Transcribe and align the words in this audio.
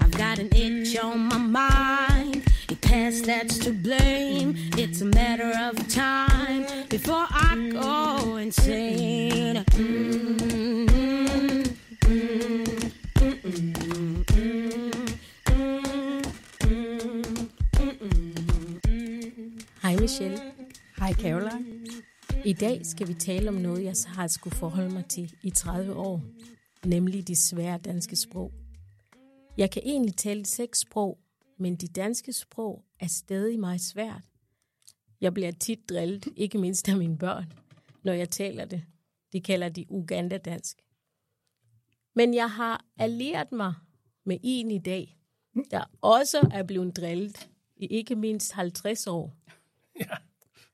I've 0.00 0.10
got 0.10 0.38
an 0.38 0.50
itch 0.54 0.98
on 0.98 1.28
my 1.28 1.38
mind. 1.38 2.44
Your 2.68 2.76
past 2.82 3.24
that's 3.24 3.56
to 3.60 3.72
blame. 3.72 4.54
It's 4.76 5.00
a 5.00 5.06
matter 5.06 5.50
of 5.62 5.88
time 5.88 6.66
before 6.90 7.26
I 7.30 7.70
go 7.72 8.36
insane. 8.36 9.64
Hej 9.76 10.13
dag 22.54 22.86
skal 22.86 23.08
vi 23.08 23.14
tale 23.14 23.48
om 23.48 23.54
noget, 23.54 23.84
jeg 23.84 23.94
har 24.06 24.26
skulle 24.26 24.56
forholde 24.56 24.90
mig 24.90 25.06
til 25.06 25.34
i 25.42 25.50
30 25.50 25.94
år, 25.94 26.22
nemlig 26.84 27.28
de 27.28 27.36
svære 27.36 27.78
danske 27.78 28.16
sprog. 28.16 28.52
Jeg 29.56 29.70
kan 29.70 29.82
egentlig 29.84 30.16
tale 30.16 30.46
seks 30.46 30.78
sprog, 30.78 31.18
men 31.58 31.76
de 31.76 31.88
danske 31.88 32.32
sprog 32.32 32.84
er 33.00 33.06
stadig 33.06 33.58
meget 33.60 33.80
svært. 33.80 34.22
Jeg 35.20 35.34
bliver 35.34 35.50
tit 35.50 35.88
drillet, 35.88 36.28
ikke 36.36 36.58
mindst 36.58 36.88
af 36.88 36.96
mine 36.96 37.18
børn, 37.18 37.52
når 38.02 38.12
jeg 38.12 38.30
taler 38.30 38.64
det. 38.64 38.84
De 39.32 39.40
kalder 39.40 39.68
de 39.68 39.86
Uganda-dansk. 39.90 40.82
Men 42.14 42.34
jeg 42.34 42.50
har 42.50 42.84
allieret 42.98 43.52
mig 43.52 43.74
med 44.24 44.38
en 44.42 44.70
i 44.70 44.78
dag, 44.78 45.18
der 45.70 45.84
også 46.00 46.48
er 46.52 46.62
blevet 46.62 46.96
drillet 46.96 47.48
i 47.76 47.86
ikke 47.86 48.16
mindst 48.16 48.52
50 48.52 49.06
år. 49.06 49.36
Ja. 50.00 50.16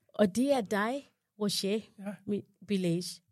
Og 0.08 0.36
det 0.36 0.52
er 0.52 0.60
dig, 0.60 1.10
Roger 1.40 1.80
ja. 1.98 2.40
Bilage. 2.66 3.22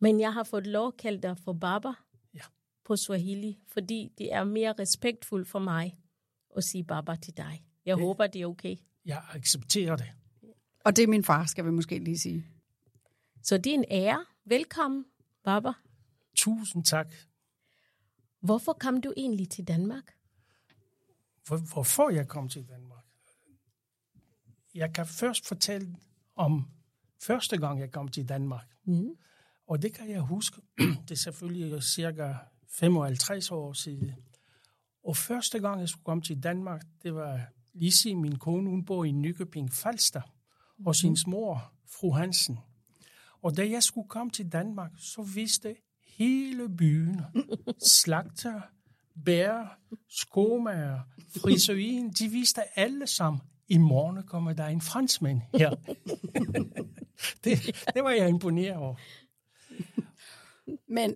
Men 0.00 0.20
jeg 0.20 0.32
har 0.32 0.44
fået 0.44 0.66
lov 0.66 0.88
at 0.88 0.96
kalde 0.96 1.22
dig 1.22 1.38
for 1.38 1.52
Baba 1.52 1.88
Ja. 2.34 2.40
på 2.84 2.96
Swahili, 2.96 3.58
fordi 3.68 4.12
det 4.18 4.32
er 4.32 4.44
mere 4.44 4.72
respektfuldt 4.78 5.48
for 5.48 5.58
mig 5.58 5.94
at 6.56 6.64
sige 6.64 6.84
Baba 6.84 7.16
til 7.16 7.36
dig. 7.36 7.64
Jeg 7.86 7.96
håber, 7.96 8.26
det 8.26 8.42
er 8.42 8.46
okay. 8.46 8.76
Jeg 9.04 9.24
accepterer 9.30 9.96
det. 9.96 10.12
Og 10.84 10.96
det 10.96 11.02
er 11.02 11.06
min 11.06 11.24
far, 11.24 11.46
skal 11.46 11.64
vi 11.64 11.70
måske 11.70 11.98
lige 11.98 12.18
sige. 12.18 12.46
Så 13.42 13.58
det 13.58 13.66
er 13.70 13.74
en 13.74 13.84
ære. 13.90 14.24
Velkommen, 14.44 15.04
Baba. 15.44 15.72
Tusind 16.34 16.84
tak. 16.84 17.12
Hvorfor 18.40 18.72
kom 18.72 19.00
du 19.00 19.12
egentlig 19.16 19.50
til 19.50 19.68
Danmark? 19.68 20.14
Hvor, 21.46 21.56
hvorfor 21.72 22.10
jeg 22.10 22.28
kom 22.28 22.48
til 22.48 22.68
Danmark? 22.68 23.04
Jeg 24.74 24.94
kan 24.94 25.06
først 25.06 25.46
fortælle 25.46 25.96
om 26.36 26.64
første 27.22 27.58
gang, 27.58 27.80
jeg 27.80 27.90
kom 27.90 28.08
til 28.08 28.28
Danmark. 28.28 28.66
Mm. 28.84 29.08
Og 29.66 29.82
det 29.82 29.94
kan 29.94 30.10
jeg 30.10 30.20
huske. 30.20 30.60
det 31.08 31.10
er 31.10 31.14
selvfølgelig 31.14 31.82
cirka 31.82 32.34
55 32.68 33.50
år 33.50 33.72
siden. 33.72 34.12
Og 35.04 35.16
første 35.16 35.58
gang, 35.60 35.80
jeg 35.80 35.88
skulle 35.88 36.04
komme 36.04 36.22
til 36.22 36.42
Danmark, 36.42 36.82
det 37.02 37.14
var 37.14 37.40
Lise, 37.74 38.14
min 38.14 38.38
kone, 38.38 38.70
hun 38.70 38.84
bor 38.84 39.04
i 39.04 39.10
Nykøbing 39.10 39.72
Falster, 39.72 40.20
og 40.86 40.96
sin 40.96 41.16
mor, 41.26 41.72
fru 41.86 42.10
Hansen. 42.10 42.58
Og 43.42 43.56
da 43.56 43.70
jeg 43.70 43.82
skulle 43.82 44.08
komme 44.08 44.30
til 44.30 44.52
Danmark, 44.52 44.90
så 44.98 45.22
vidste 45.22 45.76
hele 46.06 46.76
byen, 46.76 47.20
slagter, 48.00 48.60
bær, 49.24 49.78
skomager, 50.08 51.00
frisøen, 51.36 52.10
de 52.10 52.28
vidste 52.28 52.78
alle 52.78 53.06
sammen, 53.06 53.40
i 53.68 53.78
morgen 53.78 54.22
kommer 54.22 54.52
der 54.52 54.66
en 54.66 54.80
franskmand 54.80 55.40
her. 55.54 55.70
det, 57.44 57.84
det 57.94 58.04
var 58.04 58.10
jeg 58.10 58.28
imponeret 58.28 58.76
over. 58.76 58.94
Men 60.88 61.14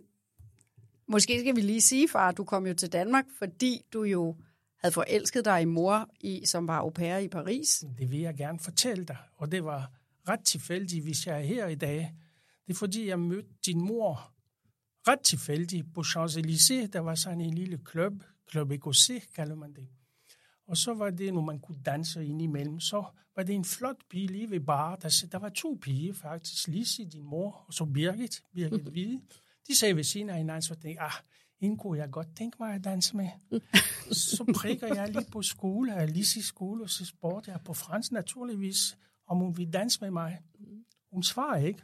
måske 1.09 1.41
skal 1.41 1.57
vi 1.57 1.61
lige 1.61 1.81
sige, 1.81 2.09
far, 2.09 2.33
du 2.33 2.45
kom 2.45 2.67
jo 2.67 2.75
til 2.75 2.93
Danmark, 2.93 3.25
fordi 3.39 3.83
du 3.93 4.03
jo 4.03 4.37
havde 4.79 4.93
forelsket 4.93 5.45
dig 5.45 5.63
i 5.63 5.65
mor, 5.65 6.09
i, 6.21 6.47
som 6.47 6.69
var 6.69 6.79
au 6.79 6.91
pair 6.91 7.19
i 7.19 7.29
Paris. 7.29 7.85
Det 7.99 8.11
vil 8.11 8.21
jeg 8.21 8.35
gerne 8.35 8.59
fortælle 8.59 9.05
dig, 9.05 9.17
og 9.37 9.53
det 9.53 9.65
var 9.65 9.91
ret 10.29 10.41
tilfældigt, 10.45 11.05
hvis 11.05 11.27
jeg 11.27 11.37
er 11.37 11.45
her 11.45 11.67
i 11.67 11.75
dag. 11.75 12.15
Det 12.67 12.73
er 12.73 12.79
fordi, 12.79 13.09
jeg 13.09 13.21
mødte 13.21 13.49
din 13.67 13.81
mor 13.81 14.33
ret 15.09 15.21
tilfældigt 15.21 15.95
på 15.95 16.01
Champs-Élysées. 16.01 16.87
Der 16.87 17.01
var 17.01 17.15
sådan 17.15 17.41
en 17.41 17.55
lille 17.55 17.79
klub, 17.85 18.13
Club 18.51 18.73
Écossais, 18.73 19.33
kalder 19.35 19.55
man 19.55 19.73
det. 19.73 19.89
Og 20.69 20.77
så 20.77 20.95
var 20.95 21.11
det, 21.11 21.35
når 21.35 21.41
man 21.41 21.61
kunne 21.61 21.83
danse 21.87 22.27
ind 22.27 22.43
imellem, 22.43 22.81
så 22.81 23.05
var 23.37 23.43
det 23.43 23.55
en 23.55 23.65
flot 23.65 23.97
pige 24.11 24.27
lige 24.27 24.51
ved 24.51 24.61
bar. 24.61 24.97
Der, 24.97 25.27
der 25.33 25.39
var 25.39 25.49
to 25.49 25.79
piger 25.83 26.15
faktisk, 26.15 26.69
Lise, 26.69 27.05
din 27.05 27.25
mor, 27.25 27.65
og 27.67 27.75
så 27.75 27.85
Birgit, 27.85 28.43
Birgit 28.55 28.89
Hvide. 28.89 29.21
De 29.69 29.79
sagde 29.79 29.97
ved 29.97 30.05
siden 30.05 30.31
af 30.31 30.37
hinanden, 30.37 30.63
så 30.63 30.75
tænkte 30.75 30.89
jeg, 30.89 31.05
ah, 31.05 31.13
hende 31.61 31.79
kunne 31.79 31.99
jeg 31.99 32.11
godt 32.11 32.37
tænke 32.37 32.57
mig 32.61 32.75
at 32.75 32.85
danse 32.85 33.17
med. 33.17 33.29
så 34.11 34.53
prikker 34.57 34.95
jeg 34.95 35.13
lige 35.13 35.31
på 35.33 35.43
skole, 35.43 35.95
af 35.95 36.13
Lises 36.13 36.45
skole, 36.45 36.85
og 36.85 36.91
så 36.91 37.05
spurgte 37.05 37.51
jeg 37.51 37.61
på 37.65 37.75
fransk 37.75 38.13
naturligvis, 38.13 38.99
om 39.27 39.37
hun 39.37 39.57
ville 39.57 39.73
danse 39.73 40.01
med 40.01 40.11
mig. 40.11 40.39
Hun 41.13 41.23
svarer 41.23 41.57
ikke. 41.57 41.83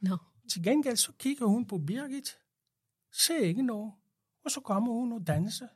Nå. 0.00 0.16
Til 0.50 0.62
gengæld 0.62 0.96
så 0.96 1.12
kigger 1.12 1.46
hun 1.46 1.66
på 1.66 1.78
Birgit, 1.78 2.38
ser 3.12 3.38
ikke 3.38 3.62
noget, 3.62 3.92
og 4.44 4.50
så 4.50 4.60
kommer 4.60 4.92
hun 4.92 5.12
og 5.12 5.26
danser. 5.26 5.68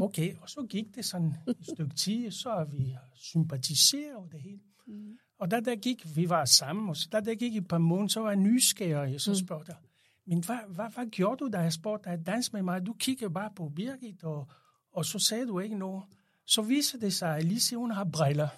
Okay, 0.00 0.34
og 0.40 0.50
så 0.50 0.66
gik 0.70 0.94
det 0.94 1.04
sådan 1.04 1.34
et 1.48 1.56
stykke 1.72 1.94
tid, 1.94 2.30
så 2.30 2.50
er 2.50 2.64
vi 2.64 2.96
sympatiseret 3.14 4.14
over 4.14 4.28
det 4.28 4.40
hele. 4.40 4.60
Mm. 4.86 5.18
Og 5.38 5.50
da 5.50 5.60
der 5.60 5.76
gik, 5.76 6.16
vi 6.16 6.28
var 6.28 6.44
sammen, 6.44 6.88
og 6.88 6.96
så 6.96 7.08
da 7.12 7.20
der 7.20 7.34
gik 7.34 7.56
et 7.56 7.68
par 7.68 7.78
måneder, 7.78 8.08
så 8.08 8.20
var 8.20 8.30
jeg 8.30 8.36
nysgerrig, 8.36 9.14
og 9.14 9.20
så 9.20 9.34
spurgte 9.34 9.72
jeg, 9.72 9.78
men 10.26 10.44
hvad, 10.44 10.58
hvad, 10.68 10.94
hvad 10.94 11.06
gjorde 11.06 11.44
du, 11.44 11.50
da 11.52 11.58
jeg 11.58 11.72
spurgte 11.72 12.04
dig 12.04 12.18
at 12.18 12.26
danse 12.26 12.52
med 12.52 12.62
mig? 12.62 12.86
Du 12.86 12.92
kiggede 12.92 13.30
bare 13.30 13.50
på 13.56 13.68
Birgit, 13.68 14.24
og, 14.24 14.48
og 14.92 15.04
så 15.04 15.18
sagde 15.18 15.46
du 15.46 15.60
ikke 15.60 15.78
noget. 15.78 16.04
Så 16.46 16.62
viser 16.62 16.98
det 16.98 17.14
sig, 17.14 17.36
at 17.36 17.44
Lise, 17.44 17.76
hun 17.76 17.90
har 17.90 18.04
briller. 18.04 18.48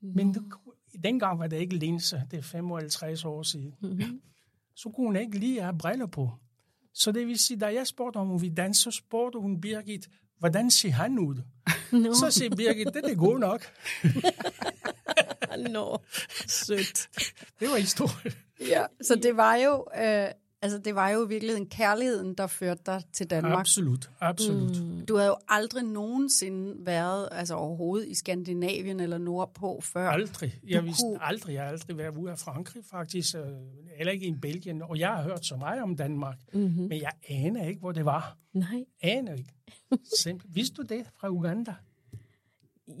Men 0.00 0.34
det, 0.34 0.42
dengang 1.04 1.38
var 1.38 1.46
det 1.46 1.56
ikke 1.56 1.76
linse, 1.76 2.22
det 2.30 2.38
er 2.38 2.42
55 2.42 3.24
år 3.24 3.42
siden. 3.42 3.74
Mm-hmm. 3.80 4.20
Så 4.74 4.90
kunne 4.90 5.06
hun 5.06 5.16
ikke 5.16 5.38
lige 5.38 5.62
have 5.62 5.78
briller 5.78 6.06
på. 6.06 6.30
Så 6.92 7.12
det 7.12 7.26
vil 7.26 7.38
sige, 7.38 7.60
da 7.60 7.66
jeg 7.66 7.86
spurgte, 7.86 8.16
om 8.16 8.26
hun 8.26 8.40
ville 8.40 8.54
danse, 8.54 8.82
så 8.82 8.90
spurgte 8.90 9.38
hun 9.38 9.60
Birgit, 9.60 10.08
hvordan 10.38 10.70
ser 10.70 10.90
han 10.90 11.18
ud? 11.18 11.42
Nå, 11.92 12.14
Så 12.14 12.30
siger 12.30 12.56
Birgit, 12.56 12.94
det 12.94 13.10
er 13.10 13.14
god 13.14 13.38
nok. 13.38 13.72
nå, 15.76 15.98
sødt. 16.46 17.08
Det 17.60 17.68
var 17.70 17.76
historien. 17.76 18.34
Ja, 18.60 18.84
så 19.02 19.14
det 19.14 19.36
var 19.36 19.54
jo, 19.54 19.86
øh, 19.98 20.28
altså 20.64 20.78
det 20.78 20.94
var 20.94 21.08
jo 21.10 21.24
i 21.24 21.28
virkeligheden 21.28 21.66
kærligheden, 21.66 22.34
der 22.34 22.46
førte 22.46 22.82
dig 22.86 23.02
til 23.12 23.30
Danmark. 23.30 23.60
Absolut, 23.60 24.10
absolut. 24.20 24.82
Mm. 24.82 25.06
Du 25.06 25.16
havde 25.16 25.28
jo 25.28 25.36
aldrig 25.48 25.84
nogensinde 25.84 26.86
været 26.86 27.28
altså 27.32 27.54
overhovedet 27.54 28.08
i 28.08 28.14
Skandinavien 28.14 29.00
eller 29.00 29.18
nordpå 29.18 29.80
før. 29.82 30.08
Aldrig. 30.08 30.60
Jeg 30.68 30.80
Du 30.80 30.84
vidste 30.86 31.02
kunne- 31.02 31.24
aldrig. 31.24 31.54
Jeg 31.54 31.62
har 31.62 31.70
aldrig 31.70 31.98
været 31.98 32.16
ude 32.16 32.30
af 32.30 32.38
Frankrig, 32.38 32.82
faktisk. 32.90 33.34
øh, 33.34 33.42
Eller 33.98 34.12
ikke 34.12 34.26
i 34.26 34.34
Belgien. 34.42 34.82
Og 34.82 34.98
jeg 34.98 35.08
har 35.08 35.22
hørt 35.22 35.46
så 35.46 35.56
meget 35.56 35.82
om 35.82 35.96
Danmark. 35.96 36.38
Mm-hmm. 36.52 36.82
Men 36.82 37.00
jeg 37.00 37.12
aner 37.28 37.66
ikke, 37.66 37.80
hvor 37.80 37.92
det 37.92 38.04
var. 38.04 38.36
Nej, 38.52 38.84
Aner 39.02 39.34
ikke. 39.34 39.54
Simpel. 40.20 40.48
Vidste 40.54 40.74
du 40.76 40.82
det 40.82 41.06
fra 41.20 41.28
Uganda? 41.30 41.74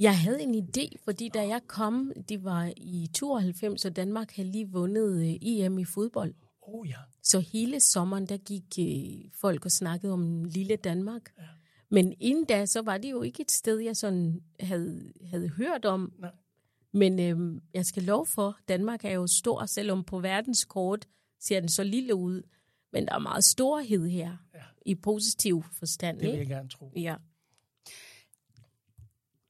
jeg 0.00 0.18
havde 0.18 0.42
en 0.42 0.54
idé, 0.54 0.88
fordi 1.04 1.30
da 1.34 1.40
jeg 1.48 1.60
kom, 1.66 2.12
det 2.28 2.44
var 2.44 2.72
i 2.76 3.08
92, 3.14 3.84
og 3.84 3.96
Danmark 3.96 4.32
havde 4.36 4.50
lige 4.50 4.68
vundet 4.72 5.20
øh, 5.28 5.34
EM 5.42 5.78
i 5.78 5.84
fodbold. 5.84 6.34
Oh, 6.74 6.88
ja. 6.88 6.98
Så 7.22 7.40
hele 7.40 7.80
sommeren, 7.80 8.26
der 8.26 8.36
gik 8.36 8.64
øh, 8.78 9.30
folk 9.40 9.64
og 9.64 9.70
snakkede 9.70 10.12
om 10.12 10.44
lille 10.44 10.76
Danmark. 10.76 11.32
Ja. 11.38 11.42
Men 11.90 12.14
inden 12.20 12.44
da, 12.44 12.66
så 12.66 12.82
var 12.82 12.98
det 12.98 13.10
jo 13.10 13.22
ikke 13.22 13.42
et 13.42 13.50
sted, 13.50 13.78
jeg 13.78 13.96
sådan 13.96 14.40
havde, 14.60 15.12
havde 15.30 15.48
hørt 15.48 15.84
om. 15.84 16.12
Nej. 16.18 16.30
Men 16.92 17.20
øh, 17.20 17.60
jeg 17.74 17.86
skal 17.86 18.02
lov 18.02 18.26
for, 18.26 18.58
Danmark 18.68 19.04
er 19.04 19.10
jo 19.10 19.26
stor, 19.26 19.66
selvom 19.66 20.04
på 20.04 20.20
verdenskort 20.20 21.06
ser 21.40 21.60
den 21.60 21.68
så 21.68 21.84
lille 21.84 22.14
ud. 22.14 22.42
Men 22.92 23.06
der 23.06 23.14
er 23.14 23.18
meget 23.18 23.44
storhed 23.44 24.08
her, 24.08 24.36
ja. 24.54 24.62
i 24.86 24.94
positiv 24.94 25.64
forstand. 25.72 26.16
Det 26.16 26.26
vil 26.26 26.32
jeg 26.32 26.40
ikke? 26.40 26.54
gerne 26.54 26.68
tro. 26.68 26.92
Ja. 26.96 27.16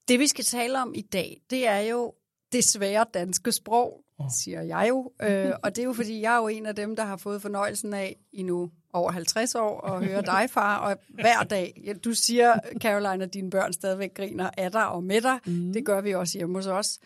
Det 0.08 0.18
vi 0.18 0.26
skal 0.26 0.44
tale 0.44 0.82
om 0.82 0.94
i 0.94 1.02
dag, 1.02 1.40
det 1.50 1.66
er 1.66 1.78
jo 1.78 2.14
det 2.52 2.64
svære 2.64 3.06
danske 3.14 3.52
sprog, 3.52 4.03
siger 4.30 4.62
jeg 4.62 4.86
jo. 4.88 5.12
Øh, 5.22 5.52
og 5.62 5.76
det 5.76 5.82
er 5.82 5.86
jo 5.86 5.92
fordi, 5.92 6.20
jeg 6.20 6.34
er 6.34 6.40
jo 6.40 6.48
en 6.48 6.66
af 6.66 6.76
dem, 6.76 6.96
der 6.96 7.04
har 7.04 7.16
fået 7.16 7.42
fornøjelsen 7.42 7.94
af 7.94 8.16
i 8.32 8.42
nu 8.42 8.70
over 8.92 9.10
50 9.12 9.54
år 9.54 9.80
at 9.80 10.04
høre 10.06 10.22
dig, 10.32 10.50
far, 10.50 10.76
og 10.78 10.96
hver 11.08 11.42
dag. 11.42 11.80
Ja, 11.84 11.92
Du 11.92 12.14
siger, 12.14 12.54
Caroline, 12.80 13.24
at 13.24 13.34
dine 13.34 13.50
børn 13.50 13.72
stadigvæk 13.72 14.14
griner 14.14 14.50
af 14.58 14.72
dig 14.72 14.88
og 14.88 15.04
med 15.04 15.20
dig. 15.20 15.38
Mm. 15.46 15.72
Det 15.72 15.84
gør 15.86 16.00
vi 16.00 16.14
også 16.14 16.38
hjemme 16.38 16.58
hos 16.58 16.66
os. 16.66 16.98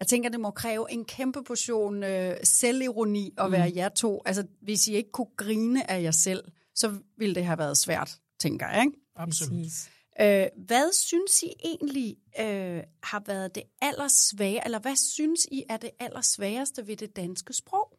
Jeg 0.00 0.06
tænker, 0.08 0.30
det 0.30 0.40
må 0.40 0.50
kræve 0.50 0.86
en 0.92 1.04
kæmpe 1.04 1.42
portion 1.42 2.02
øh, 2.04 2.36
selvironi 2.44 3.34
at 3.38 3.52
være 3.52 3.72
jer 3.76 3.88
to. 3.88 4.22
Altså, 4.26 4.44
hvis 4.62 4.86
I 4.88 4.94
ikke 4.94 5.10
kunne 5.12 5.26
grine 5.36 5.90
af 5.90 6.02
jer 6.02 6.10
selv, 6.10 6.44
så 6.74 6.92
ville 7.18 7.34
det 7.34 7.44
have 7.44 7.58
været 7.58 7.78
svært, 7.78 8.16
tænker 8.40 8.68
jeg, 8.68 8.80
ikke? 8.84 8.96
Absolut. 9.16 9.62
Præcis. 9.62 9.90
Øh, 10.20 10.46
hvad 10.56 10.92
synes 10.92 11.42
I 11.42 11.52
egentlig 11.64 12.16
øh, 12.40 12.82
har 13.02 13.22
været 13.26 13.54
det 13.54 13.62
allersvage, 13.82 14.64
eller 14.64 14.78
hvad 14.78 14.96
synes 14.96 15.46
I 15.52 15.64
er 15.68 15.76
det 15.76 15.90
allersvageste 15.98 16.86
ved 16.86 16.96
det 16.96 17.16
danske 17.16 17.52
sprog? 17.52 17.98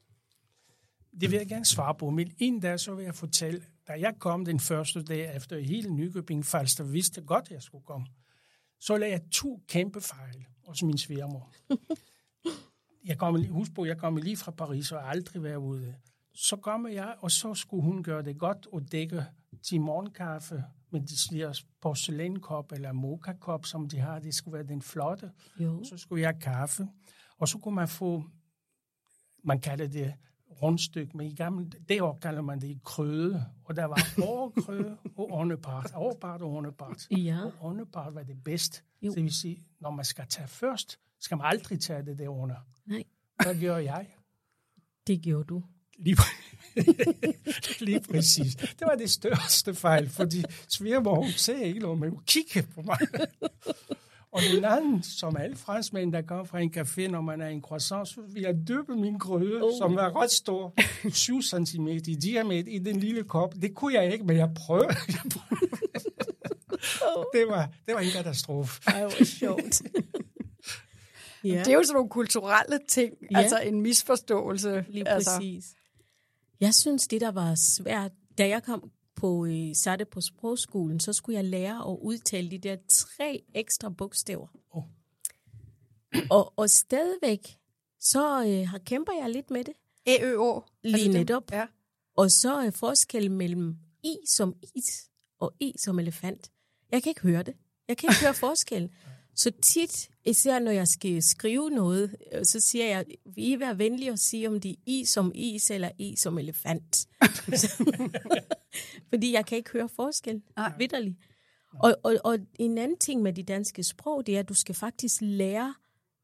Det 1.22 1.31
vil 1.31 1.38
jeg 1.38 1.48
gerne 1.48 1.66
svare 1.66 1.96
på, 1.96 2.10
men 2.10 2.31
en 2.38 2.60
dag 2.60 2.80
så 2.80 2.96
vil 2.96 3.06
jeg 3.06 3.16
fortælle, 3.16 3.63
da 3.88 3.94
jeg 3.94 4.13
kom 4.19 4.46
den 4.46 4.60
første 4.60 5.04
dag 5.04 5.36
efter 5.36 5.60
hele 5.60 5.90
Nykøbing 5.90 6.46
Falster, 6.46 6.84
vidste 6.84 7.22
godt, 7.22 7.46
at 7.46 7.52
jeg 7.52 7.62
skulle 7.62 7.86
komme, 7.86 8.08
så 8.80 8.98
lavede 8.98 9.12
jeg 9.12 9.22
to 9.31 9.62
kæmpe 9.68 10.02
fejl 10.02 10.46
hos 10.68 10.84
min 10.84 10.98
svigermor. 10.98 11.54
jeg 13.10 13.18
kommer, 13.18 13.48
husk 13.48 13.74
på, 13.74 13.86
jeg 13.86 13.98
kommer 13.98 14.22
lige 14.22 14.38
fra 14.38 14.52
Paris 14.52 14.92
og 14.92 15.10
aldrig 15.10 15.44
været 15.44 15.56
ude. 15.56 15.96
Så 16.34 16.56
kommer 16.56 16.90
jeg, 16.90 17.16
og 17.19 17.31
så 17.31 17.54
skulle 17.54 17.84
hun 17.84 18.04
gøre 18.04 18.24
det 18.24 18.38
godt 18.38 18.68
og 18.72 18.92
dække 18.92 19.25
til 19.63 19.81
morgenkaffe 19.81 20.63
med 20.92 21.02
de 21.02 21.36
der 21.38 21.62
porcelænkop 21.82 22.72
eller 22.72 22.92
mocha-kop, 22.92 23.66
som 23.66 23.90
de 23.90 24.00
har. 24.00 24.20
Det 24.20 24.34
skulle 24.36 24.54
være 24.54 24.68
den 24.68 24.82
flotte. 24.82 25.32
Jo. 25.60 25.84
Så 25.84 25.98
skulle 25.98 26.22
jeg 26.22 26.30
have 26.30 26.42
kaffe. 26.42 26.88
Og 27.38 27.48
så 27.48 27.58
kunne 27.58 27.76
man 27.76 27.88
få, 27.88 28.24
man 29.44 29.60
kalder 29.60 29.88
det 29.88 30.14
rundstykke, 30.62 31.18
men 31.18 31.28
i 31.28 31.36
gamle, 31.36 31.70
det 31.90 32.02
år 32.02 32.18
kalder 32.22 32.42
man 32.42 32.62
det 32.62 32.84
krøde. 32.84 33.46
Og 33.66 33.76
der 33.76 33.86
var 33.86 34.00
overkrøde 34.28 34.98
og 35.18 35.32
åndepart. 35.32 35.92
Overpart 35.94 36.42
og 36.42 36.54
åndepart. 36.54 37.08
Ja. 37.12 37.40
Og 37.46 37.54
åndepart 37.62 38.16
var 38.16 38.24
det 38.24 38.44
bedst. 38.44 38.84
Jo. 39.02 39.12
Det 39.14 39.24
vil 39.24 39.34
sige, 39.36 39.66
når 39.80 39.92
man 39.92 40.06
skal 40.06 40.28
tage 40.28 40.48
først, 40.48 41.00
skal 41.20 41.38
man 41.38 41.46
aldrig 41.48 41.80
tage 41.80 42.06
det 42.06 42.18
der 42.18 42.30
under. 42.30 42.56
Nej, 42.86 43.04
Hvad 43.44 43.60
gør 43.62 43.78
jeg? 43.78 44.08
det 45.08 45.22
gjorde 45.22 45.44
du. 45.44 45.64
Lige, 46.00 46.18
lige 47.88 48.02
præcis. 48.12 48.56
Det 48.56 48.81
var 48.81 48.96
det 48.96 49.12
største 49.12 49.74
fejl, 49.75 50.10
fordi 50.10 50.44
svigermor, 50.68 51.16
hun 51.16 51.31
ser 51.31 51.58
ikke 51.63 51.80
noget, 51.80 52.00
men 52.00 52.10
hun 52.10 52.19
kigger 52.28 52.62
på 52.75 52.81
mig. 52.81 52.98
Og 54.34 54.42
den 54.56 54.66
anden, 54.66 55.04
som 55.04 55.38
alle 55.38 55.56
franskmænd, 55.56 56.13
der 56.13 56.22
kommer 56.22 56.46
fra 56.46 56.60
en 56.60 56.74
café, 56.78 57.08
når 57.08 57.22
man 57.22 57.42
er 57.42 57.48
en 57.48 57.62
croissant, 57.62 58.08
så 58.08 58.22
vil 58.34 58.42
jeg 58.42 58.56
døbe 58.68 58.96
min 58.96 59.18
grøde, 59.18 59.62
oh. 59.63 59.72
som 59.78 59.96
var 59.96 60.22
ret 60.22 60.31
stor, 60.31 60.74
7 61.10 61.42
cm 61.42 61.88
i 61.88 62.00
diameter 62.00 62.72
i 62.72 62.80
den 62.80 63.00
lille 63.00 63.24
kop. 63.24 63.54
Det 63.62 63.75
kunne 63.75 63.94
jeg 63.94 64.13
ikke, 64.13 64.25
men 64.25 64.38
jeg 64.38 64.50
prøvede. 64.56 64.88
Jeg 65.08 65.31
prøvede. 65.31 65.72
det, 67.34 67.48
var, 67.48 67.69
det 67.88 67.96
var 67.96 68.00
en 68.02 68.12
katastrofe. 68.12 68.81
Ej, 68.88 69.00
hvor 69.02 69.24
sjovt. 69.24 69.81
ja, 71.44 71.50
Det 71.50 71.68
er 71.68 71.74
jo 71.74 71.84
sådan 71.84 71.94
nogle 71.94 72.10
kulturelle 72.10 72.80
ting, 72.88 73.13
Ja. 73.31 73.38
altså 73.38 73.60
en 73.60 73.81
misforståelse. 73.81 74.86
lige 74.90 75.08
altså, 75.08 75.31
præcis. 75.38 75.66
Jeg 76.62 76.74
synes, 76.74 77.08
det 77.08 77.22
der 77.22 77.31
var 77.31 77.56
svært, 77.56 78.12
da 78.38 78.48
jeg 78.48 78.63
kom 78.63 78.92
på 79.16 79.46
øh, 79.46 79.75
satte 79.75 80.06
på 80.06 80.22
sprogskolen, 80.22 81.00
så 81.00 81.13
skulle 81.13 81.36
jeg 81.36 81.46
lære 81.46 81.92
at 81.92 81.98
udtale 82.02 82.52
de 82.52 82.58
der 82.58 82.78
tre 82.90 83.44
ekstra 83.56 83.90
bogstaver. 83.90 84.48
Oh. 84.72 84.84
Og, 86.30 86.54
og 86.56 86.69
stadigvæk, 86.69 87.58
så 88.00 88.46
øh, 88.48 88.68
har 88.68 88.78
kæmper 88.78 89.13
jeg 89.13 89.30
lidt 89.30 89.52
med 89.52 89.63
det. 89.63 89.74
Æ-ø-å. 90.08 90.63
Lige 90.84 91.06
det? 91.06 91.13
netop. 91.13 91.52
Ja. 91.52 91.66
Og 92.18 92.31
så 92.31 92.56
er 92.56 92.72
forskellen 92.72 93.38
mellem 93.38 93.78
i 94.04 94.16
som 94.28 94.56
is 94.75 95.10
og 95.40 95.54
e 95.62 95.72
som 95.78 96.00
elefant. 96.00 96.52
Jeg 96.92 97.04
kan 97.04 97.10
ikke 97.10 97.22
høre 97.22 97.44
det. 97.44 97.56
Jeg 97.88 97.98
kan 97.98 98.10
ikke 98.10 98.22
høre 98.22 98.34
forskellen. 98.48 98.90
Så 99.36 99.51
tit, 99.62 100.10
især 100.25 100.60
når 100.60 100.72
jeg 100.72 100.88
skal 100.88 101.24
skrive 101.24 101.69
noget, 101.69 102.16
øh, 102.33 102.45
så 102.45 102.60
siger 102.60 102.86
jeg, 102.86 103.06
vil 103.36 103.51
I 103.51 103.60
være 103.60 103.78
venlige 103.78 104.12
at 104.12 104.19
sige, 104.19 104.48
om 104.48 104.60
det 104.60 104.72
er 104.72 104.75
i 104.86 105.06
som 105.06 105.31
is 105.36 105.72
eller 105.72 105.89
e 106.00 106.18
som 106.18 106.38
elefant? 106.38 107.07
Fordi 109.10 109.33
jeg 109.33 109.45
kan 109.45 109.57
ikke 109.57 109.72
høre 109.72 109.89
forskel. 109.89 110.42
Nej. 110.56 110.74
Vitterligt. 110.78 111.16
Og, 111.80 111.95
og, 112.04 112.16
og 112.24 112.39
en 112.60 112.78
anden 112.78 112.98
ting 112.98 113.22
med 113.22 113.33
de 113.33 113.44
danske 113.44 113.83
sprog, 113.83 114.28
det 114.28 114.36
er, 114.36 114.39
at 114.39 114.50
du 114.50 114.54
skal 114.54 114.75
faktisk 114.75 115.17
lære 115.22 115.75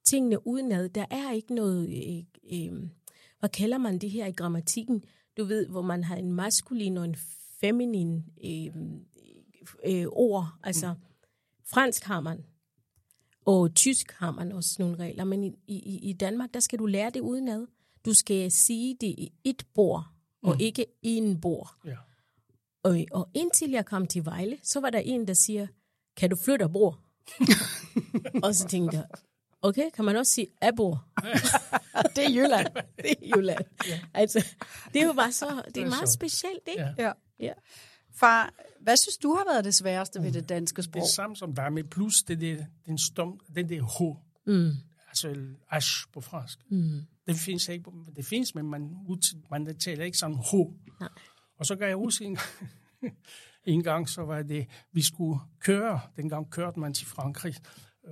tingene 0.06 0.48
udenad. 0.48 0.90
Der 0.90 1.06
er 1.12 1.32
ikke 1.32 1.56
noget, 1.56 1.90
øh, 1.90 2.24
øh, 2.54 2.90
hvad 3.40 3.50
kalder 3.50 3.78
man 3.78 4.00
det 4.00 4.12
her 4.12 4.26
i 4.26 4.32
grammatikken? 4.32 5.04
Du 5.38 5.44
ved, 5.44 5.68
hvor 5.68 5.82
man 5.82 6.04
har 6.04 6.16
en 6.16 6.32
maskulin 6.32 6.98
og 6.98 7.06
en 7.06 7.16
feminin 7.62 8.24
øh, 8.46 8.76
øh, 9.86 10.06
ord. 10.12 10.48
Altså, 10.64 10.96
fransk 11.66 12.04
har 12.04 12.20
man, 12.20 12.46
og 13.48 13.76
tysk 13.76 14.12
har 14.12 14.32
man 14.32 14.52
også 14.52 14.76
nogle 14.80 14.96
regler, 14.96 15.24
men 15.24 15.44
i, 15.44 15.56
i, 15.68 16.10
i 16.10 16.14
Danmark, 16.14 16.54
der 16.54 16.60
skal 16.60 16.80
du 16.80 16.86
lære 16.86 17.10
det 17.10 17.20
udenad. 17.20 17.68
Du 18.06 18.14
skal 18.14 18.52
sige 18.52 18.98
det 19.02 19.08
i 19.08 19.32
et 19.44 19.64
bord, 19.74 20.06
og 20.44 20.54
mm. 20.54 20.60
ikke 20.60 20.86
en 21.02 21.42
bord. 21.42 21.76
Ja. 21.86 21.96
Og, 22.84 23.06
og 23.12 23.30
indtil 23.34 23.72
jeg 23.72 23.86
kom 23.86 24.08
til 24.08 24.26
Vejle, 24.26 24.58
så 24.64 24.80
var 24.80 24.90
der 24.90 25.00
en, 25.00 25.28
der 25.28 25.34
siger, 25.34 25.68
kan 26.18 26.30
du 26.30 26.36
flytte 26.46 26.70
bord? 26.70 27.00
og 28.44 28.56
så 28.56 28.68
tænkte 28.68 28.98
jeg, 28.98 29.06
okay, 29.62 29.90
kan 29.94 30.06
man 30.06 30.16
også 30.16 30.34
sige 30.34 30.48
af 30.62 30.76
bord? 30.76 31.00
Det 32.16 32.26
er 32.26 32.30
Jylland. 32.30 32.68
det 32.98 33.12
er 33.12 33.38
Jylland. 33.38 33.66
ja. 33.88 34.00
Altså, 34.14 34.46
det 34.94 35.02
er 35.02 35.06
jo 35.06 35.14
bare 35.14 35.32
så, 35.32 35.64
det 35.76 35.84
er 35.84 35.90
meget 35.90 36.10
specielt, 36.10 36.68
ikke? 36.68 36.86
Ja. 36.98 37.12
Ja. 37.40 37.54
Far, 38.20 38.54
hvad 38.82 38.98
synes 38.98 39.18
du 39.18 39.34
har 39.34 39.54
været 39.54 39.66
det 39.66 39.74
sværeste 39.76 40.24
ved 40.24 40.32
det 40.32 40.50
danske 40.50 40.76
Det 40.78 40.86
sprog? 40.86 41.02
er 41.02 41.08
samme 41.08 41.36
som 41.36 41.56
der, 41.56 41.70
men 41.70 41.88
plus 41.88 42.16
det 42.28 42.42
der, 42.42 42.66
den, 42.86 42.98
stum, 42.98 43.40
den 43.56 43.70
der 43.70 43.82
H. 43.82 44.18
Mm. 44.48 44.72
Altså 45.08 45.36
ash 45.70 46.06
på 46.14 46.22
fransk. 46.22 46.60
Mm. 46.72 47.02
Det 47.28 47.36
findes 47.36 47.68
ikke, 47.68 47.92
det 48.16 48.26
findes, 48.26 48.56
men 48.56 48.66
man, 48.70 48.98
man 49.52 49.78
taler 49.80 50.06
ikke 50.06 50.18
sådan 50.18 50.36
H. 50.38 50.54
Nej. 51.00 51.10
Og 51.60 51.66
så 51.66 51.76
kan 51.76 51.88
jeg 51.88 51.96
huske 51.96 52.26
en, 52.26 52.38
en 53.66 53.84
gang, 53.84 54.10
så 54.10 54.22
var 54.22 54.42
det, 54.42 54.68
vi 54.92 55.02
skulle 55.02 55.40
køre, 55.60 56.00
dengang 56.16 56.50
kørte 56.52 56.80
man 56.80 56.94
til 56.94 57.08
Frankrig. 57.08 57.56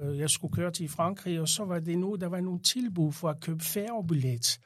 Øh, 0.01 0.17
Jeg 0.19 0.29
skulle 0.29 0.53
køre 0.53 0.71
til 0.71 0.89
Frankrig, 0.89 1.41
og 1.41 1.49
så 1.49 1.65
var 1.65 1.79
det 1.79 1.97
nu, 1.99 2.15
der 2.15 2.27
var 2.27 2.41
nogle 2.41 2.59
tilbud 2.63 3.11
for 3.13 3.29
at 3.29 3.41
købe 3.41 3.63
færgebillet 3.63 4.59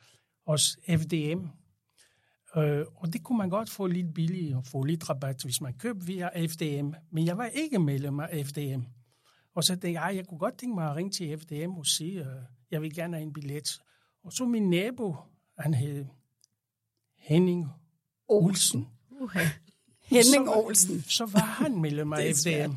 hos 0.47 0.77
FDM. 0.89 1.39
Øh, 2.57 2.85
og 2.95 3.13
det 3.13 3.23
kunne 3.23 3.37
man 3.37 3.49
godt 3.49 3.69
få 3.69 3.87
lidt 3.87 4.13
billigt 4.13 4.55
og 4.55 4.65
få 4.65 4.83
lidt 4.83 5.09
rabat, 5.09 5.43
hvis 5.43 5.61
man 5.61 5.73
købte 5.73 6.05
via 6.05 6.47
FDM. 6.47 6.93
Men 7.11 7.25
jeg 7.25 7.37
var 7.37 7.45
ikke 7.45 7.79
medlem 7.79 8.19
af 8.19 8.45
FDM. 8.45 8.81
Og 9.55 9.63
så 9.63 9.73
tænkte 9.73 9.91
jeg, 9.91 10.01
"Ej, 10.03 10.15
jeg 10.15 10.25
kunne 10.27 10.37
godt 10.39 10.57
tænke 10.57 10.75
mig 10.75 10.89
at 10.89 10.95
ringe 10.95 11.11
til 11.11 11.37
FDM 11.39 11.71
og 11.71 11.85
sige, 11.85 12.19
øh, 12.19 12.25
jeg 12.71 12.81
vil 12.81 12.93
gerne 12.95 13.17
have 13.17 13.23
en 13.27 13.33
billet. 13.33 13.81
Og 14.23 14.33
så 14.33 14.45
min 14.45 14.69
nabo, 14.69 15.15
han 15.57 15.73
hed 15.73 16.05
Henning 17.17 17.67
Olsen. 18.27 18.87
Uh-huh. 19.11 19.39
Henning 20.11 20.25
Så 20.33 20.43
var- 20.45 20.65
Olsen. 20.65 21.01
Så 21.01 21.25
var 21.25 21.39
han 21.63 21.81
medlem 21.81 22.13
af 22.13 22.19
FDM. 22.35 22.73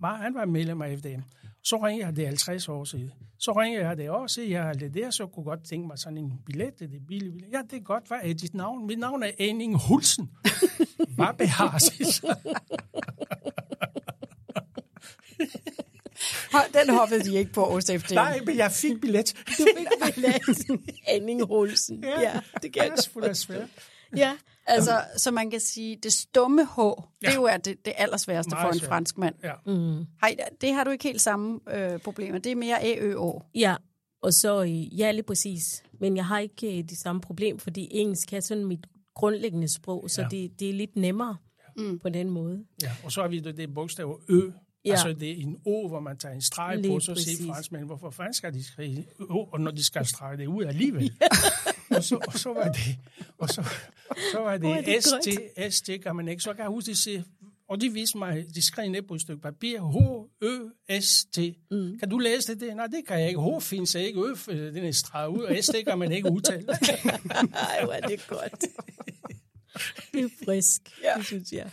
var, 0.00 0.16
han 0.16 0.34
var 0.34 0.44
medlem 0.44 0.82
af 0.82 0.98
FDM. 0.98 1.20
Så 1.66 1.76
ringede 1.76 2.06
jeg 2.06 2.16
det 2.16 2.22
er 2.22 2.28
50 2.28 2.68
år 2.68 2.84
siden. 2.84 3.12
Så 3.38 3.52
ringede 3.52 3.84
jeg 3.86 3.96
det 3.96 4.10
også, 4.10 4.42
jeg 4.42 4.62
har 4.62 4.72
det 4.72 4.94
der, 4.94 5.10
så 5.10 5.26
kunne 5.26 5.44
godt 5.44 5.64
tænke 5.64 5.86
mig 5.86 5.98
sådan 5.98 6.18
en 6.18 6.32
billet, 6.46 6.78
det 6.78 6.84
er 6.84 6.88
billig 7.08 7.32
billet. 7.32 7.52
Ja, 7.52 7.62
det 7.70 7.76
er 7.76 7.82
godt, 7.82 8.08
hvad 8.08 8.18
er 8.22 8.34
dit 8.34 8.54
navn? 8.54 8.86
Mit 8.86 8.98
navn 8.98 9.22
er 9.22 9.30
Anning 9.38 9.78
Hulsen. 9.88 10.30
Hvad 11.16 11.34
behages? 11.38 12.24
Den 16.74 16.94
hoppede 16.94 17.24
de 17.24 17.38
ikke 17.38 17.52
på 17.52 17.64
hos 17.64 17.84
FDM. 17.84 18.14
Nej, 18.14 18.40
men 18.46 18.56
jeg 18.56 18.72
fik 18.72 19.00
billet. 19.00 19.32
Du 19.46 19.66
fik 19.76 20.14
billet. 20.14 20.80
Anning 21.14 21.46
Holsen. 21.46 22.04
Ja, 22.04 22.20
ja, 22.20 22.40
det 22.62 22.72
kan 22.72 22.92
det 22.92 23.24
er 23.24 23.32
svært. 23.32 23.68
Ja, 24.16 24.32
Altså, 24.66 25.00
så 25.16 25.30
man 25.30 25.50
kan 25.50 25.60
sige, 25.60 25.96
det 26.02 26.12
stumme 26.12 26.64
H, 26.64 26.78
ja. 26.78 26.92
det 27.20 27.28
er 27.28 27.34
jo 27.34 27.44
er 27.44 27.56
det, 27.56 27.84
det 27.84 27.92
allersværeste 27.96 28.50
Meget 28.50 28.74
for 28.74 28.82
en 28.82 28.88
fransk 28.88 29.18
mand. 29.18 29.34
Ja. 29.44 29.52
mm. 29.66 30.04
Hej, 30.20 30.36
det 30.60 30.72
har 30.74 30.84
du 30.84 30.90
ikke 30.90 31.04
helt 31.04 31.20
samme 31.20 31.60
øh, 31.74 31.98
problemer. 32.00 32.38
Det 32.38 32.52
er 32.52 32.56
mere 32.56 32.82
AØO. 32.84 33.42
ja. 33.54 33.76
Og 34.22 34.34
så, 34.34 34.62
øh, 34.62 34.98
ja, 35.00 35.10
lige 35.10 35.22
præcis. 35.22 35.82
Men 36.00 36.16
jeg 36.16 36.26
har 36.26 36.38
ikke 36.38 36.78
øh, 36.78 36.84
det 36.84 36.98
samme 36.98 37.20
problem, 37.20 37.58
fordi 37.58 37.88
engelsk 37.90 38.32
er 38.32 38.40
sådan 38.40 38.64
mit 38.64 38.86
grundlæggende 39.14 39.68
sprog, 39.68 40.10
så 40.10 40.22
Ja. 40.22 40.28
det, 40.30 40.60
det 40.60 40.70
er 40.70 40.74
lidt 40.74 40.96
nemmere 40.96 41.36
Mm. 41.78 41.98
på 41.98 42.08
den 42.08 42.30
måde. 42.30 42.64
Ja, 42.82 42.90
og 43.04 43.12
så 43.12 43.20
har 43.20 43.28
vi 43.28 43.38
det, 43.40 43.56
det 43.56 43.74
bogstav 43.74 44.20
Ø. 44.28 44.36
Ja. 44.36 44.42
Ja. 44.84 44.90
Altså, 44.90 45.12
det 45.12 45.30
er 45.30 45.34
en 45.36 45.56
O, 45.64 45.88
hvor 45.88 46.00
man 46.00 46.16
tager 46.18 46.34
en 46.34 46.40
streg 46.40 46.76
Lige 46.78 46.94
på, 46.94 47.00
så 47.00 47.14
siger 47.14 47.52
franskmænd, 47.54 47.84
hvorfor 47.84 48.10
fanden 48.10 48.34
skal 48.34 48.54
de 48.54 48.64
skrive 48.64 49.04
O, 49.30 49.44
og 49.52 49.60
når 49.60 49.70
de 49.70 49.84
skal 49.84 50.06
strege 50.14 50.36
det 50.36 50.46
ud 50.46 50.64
alligevel. 50.64 51.12
Og, 51.96 52.04
så, 52.04 52.16
og 52.26 52.38
så 52.38 52.52
var 52.52 52.72
det, 52.72 52.98
og 53.38 53.48
så, 53.48 53.62
så 54.32 54.38
var 54.38 54.56
det, 54.56 54.86
det 54.86 54.86
det 54.86 55.04
ST, 55.04 55.74
ST 55.76 55.90
kan 56.02 56.16
man 56.16 56.28
ikke. 56.28 56.42
Så 56.42 56.52
kan 56.52 56.62
jeg 56.62 56.68
huske, 56.68 56.90
de 56.90 56.96
siger, 56.96 57.22
og 57.68 57.80
de 57.80 57.92
viste 57.92 58.18
mig, 58.18 58.46
de 58.54 58.66
skrev 58.66 58.90
ned 58.90 59.02
på 59.02 59.14
et 59.14 59.20
stykke 59.20 59.42
papir, 59.42 59.80
H, 59.80 59.96
Ø, 60.44 61.00
S, 61.00 61.24
T. 61.24 61.38
Mm. 61.70 61.98
Kan 61.98 62.08
du 62.08 62.18
læse 62.18 62.52
det? 62.52 62.60
det? 62.60 62.76
Nej, 62.76 62.86
det 62.86 63.06
kan 63.06 63.20
jeg 63.20 63.28
ikke. 63.28 63.40
H 63.40 63.62
findes 63.62 63.94
ikke. 63.94 64.20
Ø, 64.20 64.34
den 64.74 64.84
er 64.84 64.92
streget 64.92 65.28
ud, 65.28 65.42
og 65.42 65.56
S, 65.64 65.66
det 65.66 65.86
kan 65.86 65.98
man 65.98 66.12
ikke 66.12 66.30
udtale. 66.30 66.66
Ej, 67.54 67.84
hvor 67.84 67.92
er 67.92 68.00
det 68.00 68.26
godt. 68.28 68.60
det 70.12 70.24
er 70.24 70.28
frisk, 70.44 70.82
ja. 71.02 71.12
det 71.16 71.26
synes 71.26 71.52
jeg. 71.52 71.70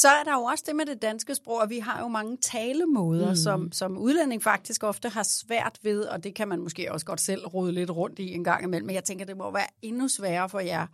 Så 0.00 0.08
er 0.08 0.24
der 0.24 0.32
jo 0.34 0.42
også 0.42 0.64
det 0.66 0.76
med 0.76 0.86
det 0.86 1.02
danske 1.02 1.34
sprog, 1.34 1.60
og 1.60 1.70
vi 1.70 1.78
har 1.78 2.00
jo 2.00 2.08
mange 2.08 2.36
talemåder, 2.36 3.28
mm. 3.28 3.36
som, 3.36 3.72
som 3.72 3.98
udlænding 3.98 4.42
faktisk 4.42 4.84
ofte 4.84 5.08
har 5.08 5.22
svært 5.22 5.78
ved, 5.82 6.04
og 6.04 6.24
det 6.24 6.34
kan 6.34 6.48
man 6.48 6.60
måske 6.60 6.92
også 6.92 7.06
godt 7.06 7.20
selv 7.20 7.46
rode 7.46 7.72
lidt 7.72 7.90
rundt 7.90 8.18
i 8.18 8.34
en 8.34 8.44
gang 8.44 8.64
imellem, 8.64 8.86
men 8.86 8.94
jeg 8.94 9.04
tænker, 9.04 9.24
det 9.24 9.36
må 9.36 9.52
være 9.52 9.66
endnu 9.82 10.08
sværere 10.08 10.48
for 10.48 10.60
jer. 10.60 10.86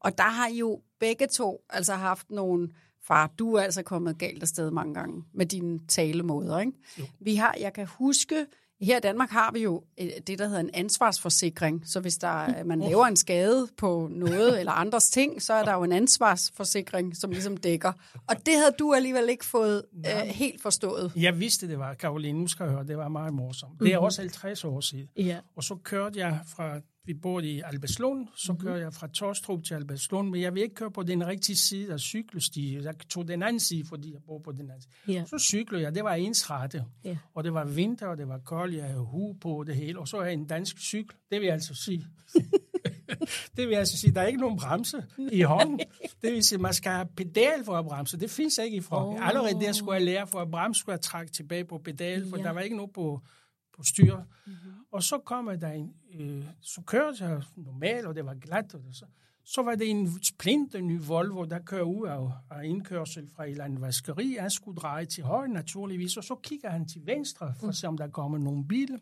Og 0.00 0.18
der 0.18 0.24
har 0.24 0.48
I 0.48 0.56
jo 0.56 0.80
begge 1.00 1.26
to 1.26 1.64
altså 1.70 1.94
haft 1.94 2.30
nogle, 2.30 2.68
far, 3.06 3.30
du 3.38 3.54
er 3.54 3.62
altså 3.62 3.82
kommet 3.82 4.18
galt 4.18 4.42
afsted 4.42 4.70
mange 4.70 4.94
gange 4.94 5.24
med 5.34 5.46
dine 5.46 5.80
talemåder, 5.88 6.58
ikke? 6.58 6.72
Vi 7.20 7.34
har, 7.34 7.56
jeg 7.60 7.72
kan 7.72 7.86
huske, 7.86 8.46
her 8.84 8.96
i 8.96 9.00
Danmark 9.00 9.30
har 9.30 9.50
vi 9.52 9.62
jo 9.62 9.82
øh, 10.00 10.08
det, 10.26 10.38
der 10.38 10.46
hedder 10.46 10.60
en 10.60 10.70
ansvarsforsikring. 10.74 11.82
Så 11.86 12.00
hvis 12.00 12.16
der, 12.16 12.28
er- 12.28 12.64
man 12.64 12.80
laver 12.80 13.06
en 13.06 13.16
skade 13.16 13.68
på 13.76 14.08
noget 14.10 14.58
eller 14.60 14.72
andres 14.72 15.04
ting, 15.04 15.42
så 15.42 15.52
er 15.52 15.64
der 15.64 15.74
jo 15.74 15.82
en 15.82 15.92
ansvarsforsikring, 15.92 17.16
som 17.16 17.30
ligesom 17.30 17.56
dækker. 17.56 17.92
Og 18.28 18.36
det 18.46 18.54
havde 18.54 18.74
du 18.78 18.92
alligevel 18.94 19.28
ikke 19.28 19.44
fået 19.44 19.82
øh, 19.96 20.04
helt 20.26 20.62
forstået. 20.62 21.12
Jeg 21.16 21.40
vidste, 21.40 21.68
det 21.68 21.78
var 21.78 21.94
Karoline, 21.94 22.38
nu 22.40 22.46
skal 22.48 22.64
jeg 22.64 22.72
høre, 22.72 22.86
det 22.86 22.96
var 22.96 23.08
meget 23.08 23.34
morsomt. 23.34 23.80
Det 23.80 23.92
er 23.92 23.98
også 23.98 24.20
50 24.22 24.64
år 24.64 24.80
siden. 24.80 25.08
Ja. 25.16 25.38
Og 25.56 25.64
så 25.64 25.74
kørte 25.74 26.18
jeg 26.18 26.38
fra, 26.56 26.80
vi 27.06 27.14
bor 27.14 27.40
i 27.40 27.62
Albertslund, 27.64 28.28
så 28.36 28.52
mm-hmm. 28.52 28.66
kørte 28.66 28.82
jeg 28.82 28.92
fra 28.92 29.06
Torstrup 29.06 29.64
til 29.64 29.74
Albertslund, 29.74 30.30
men 30.30 30.40
jeg 30.40 30.54
vil 30.54 30.62
ikke 30.62 30.74
køre 30.74 30.90
på 30.90 31.02
den 31.02 31.26
rigtige 31.26 31.56
side 31.56 31.92
af 31.92 32.00
cykelstien. 32.00 32.84
Jeg 32.84 32.94
tog 33.08 33.28
den 33.28 33.42
anden 33.42 33.60
side, 33.60 33.84
fordi 33.86 34.12
jeg 34.12 34.20
bor 34.26 34.38
på 34.38 34.52
den 34.52 34.60
anden 34.60 34.80
side. 34.82 35.16
Ja. 35.16 35.24
Så 35.26 35.38
cyklede 35.38 35.82
jeg, 35.82 35.94
det 35.94 36.04
var 36.04 36.14
ensrette. 36.14 36.84
Ja. 37.04 37.16
Og 37.34 37.44
det 37.44 37.54
var 37.54 37.64
vinter, 37.64 38.06
og 38.06 38.16
det 38.18 38.28
var 38.28 38.38
koldt, 38.38 38.74
jeg 38.76 38.84
havde 38.84 39.00
hue 39.00 39.34
på 39.40 39.58
og 39.58 39.66
det 39.66 39.76
hele. 39.76 39.98
Og 39.98 40.08
så 40.08 40.16
er 40.16 40.24
jeg 40.24 40.32
en 40.32 40.46
dansk 40.46 40.78
cykel, 40.78 41.16
det 41.30 41.40
vil 41.40 41.46
jeg 41.46 41.54
altså 41.54 41.74
sige. 41.74 42.06
det 43.56 43.66
vil 43.66 43.68
jeg 43.68 43.78
altså 43.78 43.98
sige, 43.98 44.14
der 44.14 44.20
er 44.20 44.26
ikke 44.26 44.40
nogen 44.40 44.58
bremse 44.58 45.04
i 45.32 45.42
hånden. 45.42 45.80
Det 46.22 46.32
vil 46.32 46.44
sige, 46.44 46.58
man 46.58 46.74
skal 46.74 46.92
have 46.92 47.06
pedal 47.16 47.64
for 47.64 47.72
at 47.76 47.84
bremse. 47.84 48.20
Det 48.20 48.30
findes 48.30 48.58
ikke 48.58 48.76
i 48.76 48.80
Frankrig. 48.80 49.20
Oh. 49.22 49.28
Allerede 49.28 49.60
der 49.60 49.72
skulle 49.72 49.94
jeg 49.94 50.02
lære 50.02 50.26
for 50.26 50.38
at 50.38 50.50
bremse, 50.50 50.80
skulle 50.80 50.92
jeg 50.92 51.00
trække 51.00 51.32
tilbage 51.32 51.64
på 51.64 51.78
pedal, 51.78 52.28
for 52.28 52.36
Ja. 52.36 52.42
der 52.42 52.50
var 52.50 52.60
ikke 52.60 52.76
noget 52.76 52.92
på, 52.92 53.20
på 53.76 53.82
styr. 53.82 54.16
Mm-hmm. 54.16 54.72
Og 54.92 55.02
så 55.02 55.18
kommer 55.18 55.56
der 55.56 55.70
en, 55.70 55.94
øh, 56.14 56.44
så 56.60 56.80
kørte 56.86 57.24
jeg 57.24 57.42
normalt, 57.56 58.06
og 58.06 58.14
det 58.14 58.24
var 58.26 58.34
glat, 58.34 58.74
og 58.74 58.82
det, 58.82 58.96
så, 58.96 59.04
så 59.44 59.62
var 59.62 59.74
det 59.74 59.90
en 59.90 60.22
splinte 60.24 60.80
ny 60.80 61.00
Volvo, 61.06 61.44
der 61.44 61.58
kører 61.58 61.82
ud 61.82 62.06
af, 62.06 62.30
af 62.50 62.64
indkørsel 62.64 63.28
fra 63.36 63.44
et 63.44 63.50
eller 63.50 63.64
andet 63.64 63.80
vaskeri. 63.80 64.36
Han 64.40 64.50
skulle 64.50 64.76
dreje 64.76 65.04
til 65.04 65.24
højre, 65.24 65.48
naturligvis, 65.48 66.16
og 66.16 66.24
så 66.24 66.34
kigger 66.34 66.70
han 66.70 66.88
til 66.88 67.06
venstre, 67.06 67.54
for 67.60 67.68
at 67.68 67.74
se, 67.74 67.88
om 67.88 67.96
der 67.96 68.08
kommer 68.08 68.38
nogle 68.38 68.68
biler. 68.68 68.98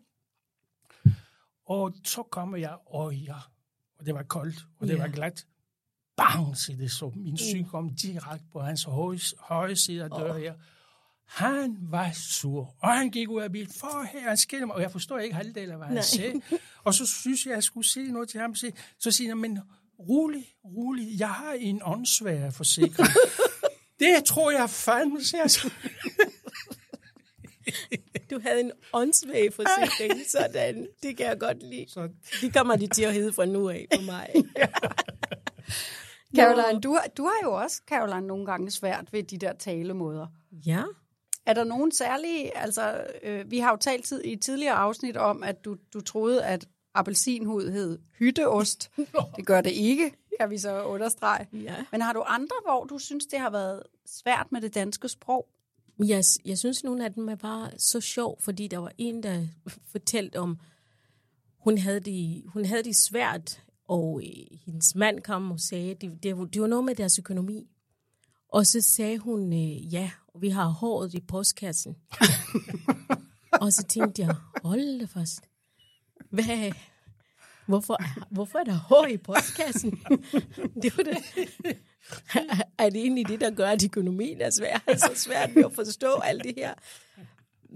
Og 1.65 1.93
så 2.03 2.23
kommer 2.23 2.57
jeg, 2.57 2.77
og 2.85 3.15
ja, 3.15 3.35
og 3.99 4.05
det 4.05 4.13
var 4.13 4.23
koldt, 4.23 4.65
og 4.79 4.87
det 4.87 4.93
Ja. 4.93 5.01
var 5.01 5.07
glat. 5.07 5.45
Bang, 6.17 6.57
siger 6.57 6.77
det 6.77 6.91
så. 6.91 7.11
Min 7.15 7.37
cykel 7.37 7.65
kom 7.65 7.95
direkte 7.95 8.45
på 8.51 8.59
hans 8.61 8.83
høje, 8.83 9.19
høje 9.39 9.75
side 9.75 10.03
af 10.03 10.09
døren 10.09 10.41
her. 10.41 10.53
Han 11.27 11.77
var 11.81 12.11
sur, 12.13 12.75
og 12.81 12.93
han 12.97 13.09
gik 13.09 13.29
ud 13.29 13.41
af 13.41 13.51
bilen. 13.51 13.71
For 13.79 14.07
her, 14.13 14.19
han 14.27 14.37
skældte 14.37 14.65
mig, 14.65 14.75
og 14.75 14.81
jeg 14.81 14.91
forstår 14.91 15.19
ikke 15.19 15.35
halvdelen 15.35 15.71
af, 15.71 15.77
hvad 15.77 15.87
han 15.87 15.95
Nej. 15.95 16.03
sagde. 16.03 16.41
Og 16.83 16.93
så 16.93 17.05
synes 17.05 17.45
jeg, 17.45 17.53
jeg 17.53 17.63
skulle 17.63 17.89
sige 17.89 18.11
noget 18.11 18.29
til 18.29 18.39
ham. 18.39 18.55
Så, 18.55 18.71
så 18.99 19.11
siger 19.11 19.29
han, 19.29 19.37
men 19.37 19.59
rolig, 19.99 20.45
rolig, 20.65 21.19
jeg 21.19 21.29
har 21.29 21.51
en 21.53 21.81
åndssvær 21.83 22.49
forsikring. 22.49 23.07
det 23.99 24.25
tror 24.25 24.51
jeg 24.51 24.69
fandme, 24.69 25.23
siger 25.23 25.41
jeg 25.41 25.51
så. 25.61 25.69
Du 28.31 28.39
havde 28.39 28.59
en 28.59 28.71
åndssvag 28.93 29.53
forsikring, 29.53 30.21
sådan. 30.29 30.87
Det 31.03 31.17
kan 31.17 31.25
jeg 31.25 31.39
godt 31.39 31.63
lide. 31.63 31.85
Så 31.89 32.09
Det 32.41 32.53
kommer 32.53 32.75
de 32.75 32.87
til 32.87 33.03
at 33.03 33.13
hedde 33.13 33.33
fra 33.33 33.45
nu 33.45 33.69
af 33.69 33.87
for 33.95 34.01
mig. 34.01 34.29
Caroline, 36.35 36.81
du, 36.81 36.93
har- 36.93 37.07
du 37.17 37.23
har 37.23 37.39
jo 37.43 37.53
også, 37.53 37.81
Caroline, 37.89 38.27
nogle 38.27 38.45
gange 38.45 38.71
svært 38.71 39.13
ved 39.13 39.23
de 39.23 39.37
der 39.37 39.53
talemåder. 39.53 40.27
Ja. 40.65 40.83
Er 41.45 41.53
der 41.53 41.63
nogen 41.63 41.91
særlige, 41.91 42.57
altså 42.57 43.03
øh, 43.23 43.51
vi 43.51 43.59
har 43.59 43.71
jo 43.71 43.77
talt 43.77 44.05
tid, 44.05 44.21
i 44.25 44.35
tidligere 44.35 44.73
afsnit 44.75 45.17
om, 45.17 45.43
at 45.43 45.65
du, 45.65 45.77
du 45.93 46.01
troede, 46.01 46.45
at 46.45 46.67
appelsinhud 46.93 47.71
hed 47.71 47.99
hytteost. 48.19 48.91
Det 49.37 49.45
gør 49.45 49.61
det 49.61 49.71
ikke, 49.71 50.11
kan 50.39 50.49
vi 50.49 50.57
så 50.57 50.83
understrege. 50.83 51.47
Ja. 51.53 51.75
Men 51.91 52.01
har 52.01 52.13
du 52.13 52.23
andre, 52.27 52.55
hvor 52.65 52.83
du 52.85 52.97
synes, 52.97 53.25
det 53.25 53.39
har 53.39 53.49
været 53.49 53.83
svært 54.05 54.47
med 54.51 54.61
det 54.61 54.75
danske 54.75 55.09
sprog? 55.09 55.47
Jeg, 55.99 56.23
jeg 56.45 56.57
synes, 56.57 56.83
nogle 56.83 57.05
af 57.05 57.13
dem 57.13 57.29
er 57.29 57.35
bare 57.35 57.69
så 57.77 58.01
sjov, 58.01 58.41
fordi 58.41 58.67
der 58.67 58.77
var 58.77 58.91
en, 58.97 59.23
der 59.23 59.47
fortalte 59.91 60.39
om, 60.39 60.57
hun 61.59 61.77
havde 61.77 61.99
det, 61.99 62.43
hun 62.47 62.65
havde 62.65 62.83
det 62.83 62.95
svært, 62.95 63.61
og 63.87 64.21
øh, 64.23 64.57
hendes 64.65 64.95
mand 64.95 65.19
kom 65.21 65.51
og 65.51 65.59
sagde, 65.59 65.91
at 65.91 66.01
det, 66.01 66.23
det, 66.23 66.37
var- 66.37 66.45
det 66.45 66.61
var 66.61 66.67
noget 66.67 66.85
med 66.85 66.95
deres 66.95 67.19
økonomi. 67.19 67.67
Og 68.49 68.65
så 68.67 68.81
sagde 68.81 69.17
hun, 69.17 69.53
øh, 69.53 69.93
ja, 69.93 70.11
vi 70.41 70.49
har 70.49 70.67
håret 70.67 71.13
i 71.13 71.19
postkassen. 71.21 71.95
og 73.61 73.73
så 73.73 73.83
tænkte 73.89 74.21
jeg, 74.21 74.35
hold 74.63 74.99
da 74.99 75.05
fast. 75.05 75.41
Hvad, 76.29 76.71
hvorfor, 77.65 77.97
hvorfor 78.33 78.59
er 78.59 78.63
der 78.63 78.73
hår 78.73 79.05
i 79.07 79.17
postkassen? 79.17 79.91
det 80.81 80.97
var 80.97 81.03
det. 81.03 81.17
er 82.77 82.89
det 82.89 83.01
egentlig 83.01 83.27
det, 83.27 83.41
der 83.41 83.51
gør, 83.51 83.67
at 83.69 83.83
økonomien 83.85 84.41
er 84.41 84.49
svær? 84.49 84.83
Er 84.87 84.97
så 84.97 85.11
svært 85.15 85.55
ved 85.55 85.65
at 85.65 85.73
forstå 85.73 86.19
alt 86.23 86.43
det 86.43 86.53
her? 86.57 86.73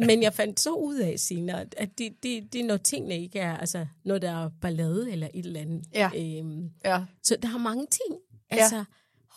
Men 0.05 0.23
jeg 0.23 0.33
fandt 0.33 0.59
så 0.59 0.73
ud 0.73 0.95
af 0.95 1.19
senere, 1.19 1.65
at 1.77 1.97
det, 1.97 2.23
det, 2.23 2.53
det 2.53 2.61
er 2.61 2.65
når 2.65 2.77
tingene 2.77 3.19
ikke 3.21 3.39
er, 3.39 3.57
altså 3.57 3.85
når 4.05 4.17
der 4.17 4.45
er 4.45 4.49
ballade 4.61 5.11
eller 5.11 5.27
et 5.33 5.45
eller 5.45 5.59
andet. 5.59 5.85
Ja. 5.93 6.09
Øhm, 6.15 6.69
Ja. 6.85 7.03
så 7.23 7.37
der 7.41 7.53
er 7.53 7.57
mange 7.57 7.87
ting. 7.91 8.19
Altså, 8.49 8.83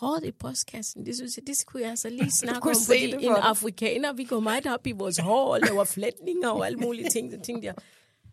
hårdt 0.01 0.25
i 0.25 0.31
postkassen, 0.31 1.05
det 1.05 1.15
synes 1.15 1.37
jeg, 1.37 1.47
det 1.47 1.57
skulle 1.57 1.81
jeg 1.83 1.89
altså 1.89 2.09
lige 2.09 2.31
snakke 2.43 2.69
om, 2.69 2.75
fordi 2.85 3.05
det 3.05 3.13
for 3.13 3.19
en 3.19 3.35
dig. 3.35 3.43
afrikaner, 3.43 4.13
vi 4.13 4.23
går 4.23 4.39
meget 4.39 4.65
op 4.67 4.87
i 4.87 4.91
vores 4.91 5.17
hår 5.17 5.53
og 5.53 5.59
laver 5.67 5.83
flætninger 5.83 6.49
og 6.49 6.65
alle 6.65 6.77
mulige 6.79 7.09
ting. 7.09 7.31
Så 7.31 7.39
tænkte 7.43 7.65
jeg, 7.65 7.75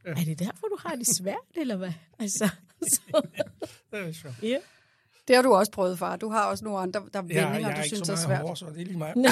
er 0.04 0.14
det 0.24 0.38
derfor, 0.38 0.66
du 0.66 0.76
har 0.86 0.94
det 0.94 1.06
svært, 1.16 1.36
eller 1.56 1.76
hvad? 1.76 1.92
Altså, 2.18 2.48
så, 2.94 3.00
det 3.90 3.98
er 4.08 4.12
sjovt. 4.12 4.34
ja. 4.42 4.56
Det 5.28 5.36
har 5.36 5.42
du 5.42 5.54
også 5.54 5.72
prøvet, 5.72 5.98
far. 5.98 6.16
Du 6.16 6.28
har 6.28 6.44
også 6.44 6.64
nogle 6.64 6.78
andre 6.80 7.00
der 7.00 7.06
Ja, 7.14 7.20
vendinger, 7.20 7.68
jeg 7.68 7.76
du 7.76 7.80
er 7.82 7.86
synes 7.86 8.08
er 8.08 8.12
meget 8.12 8.18
svært. 8.24 8.40
hår, 8.40 8.54
så 8.54 8.66
det 8.74 8.80
er 8.80 8.84
lige 8.84 8.98
mig. 8.98 9.14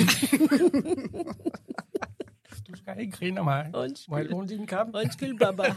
du 2.69 2.77
skal 2.77 2.95
ikke 3.01 3.13
grine 3.13 3.39
af 3.39 3.45
mig. 3.45 3.71
Undskyld. 3.75 4.11
Må 4.11 4.17
jeg 4.17 4.27
låne 4.27 4.49
din 4.49 4.67
kamp? 4.67 4.95
Undskyld, 4.95 5.39
baba. 5.39 5.75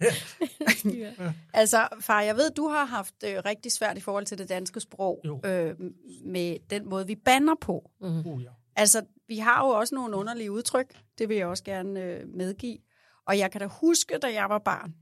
ja. 0.84 1.12
Altså, 1.52 1.88
far, 2.00 2.20
jeg 2.22 2.36
ved, 2.36 2.50
du 2.50 2.68
har 2.68 2.84
haft 2.84 3.14
øh, 3.24 3.42
rigtig 3.44 3.72
svært 3.72 3.98
i 3.98 4.00
forhold 4.00 4.26
til 4.26 4.38
det 4.38 4.48
danske 4.48 4.80
sprog, 4.80 5.20
Jo. 5.24 5.40
øh, 5.44 5.74
med 6.24 6.56
den 6.70 6.88
måde, 6.88 7.06
vi 7.06 7.14
banner 7.14 7.54
på. 7.60 7.90
Uh, 8.00 8.42
ja. 8.42 8.48
Altså, 8.76 9.02
vi 9.28 9.38
har 9.38 9.66
jo 9.66 9.70
også 9.70 9.94
nogle 9.94 10.16
underlige 10.16 10.52
udtryk, 10.52 10.86
det 11.18 11.28
vil 11.28 11.36
jeg 11.36 11.46
også 11.46 11.64
gerne 11.64 12.00
øh, 12.02 12.28
medgive. 12.34 12.78
Og 13.26 13.38
jeg 13.38 13.50
kan 13.50 13.60
da 13.60 13.66
huske, 13.66 14.18
da 14.18 14.32
jeg 14.32 14.48
var 14.48 14.58
barn, 14.58 14.94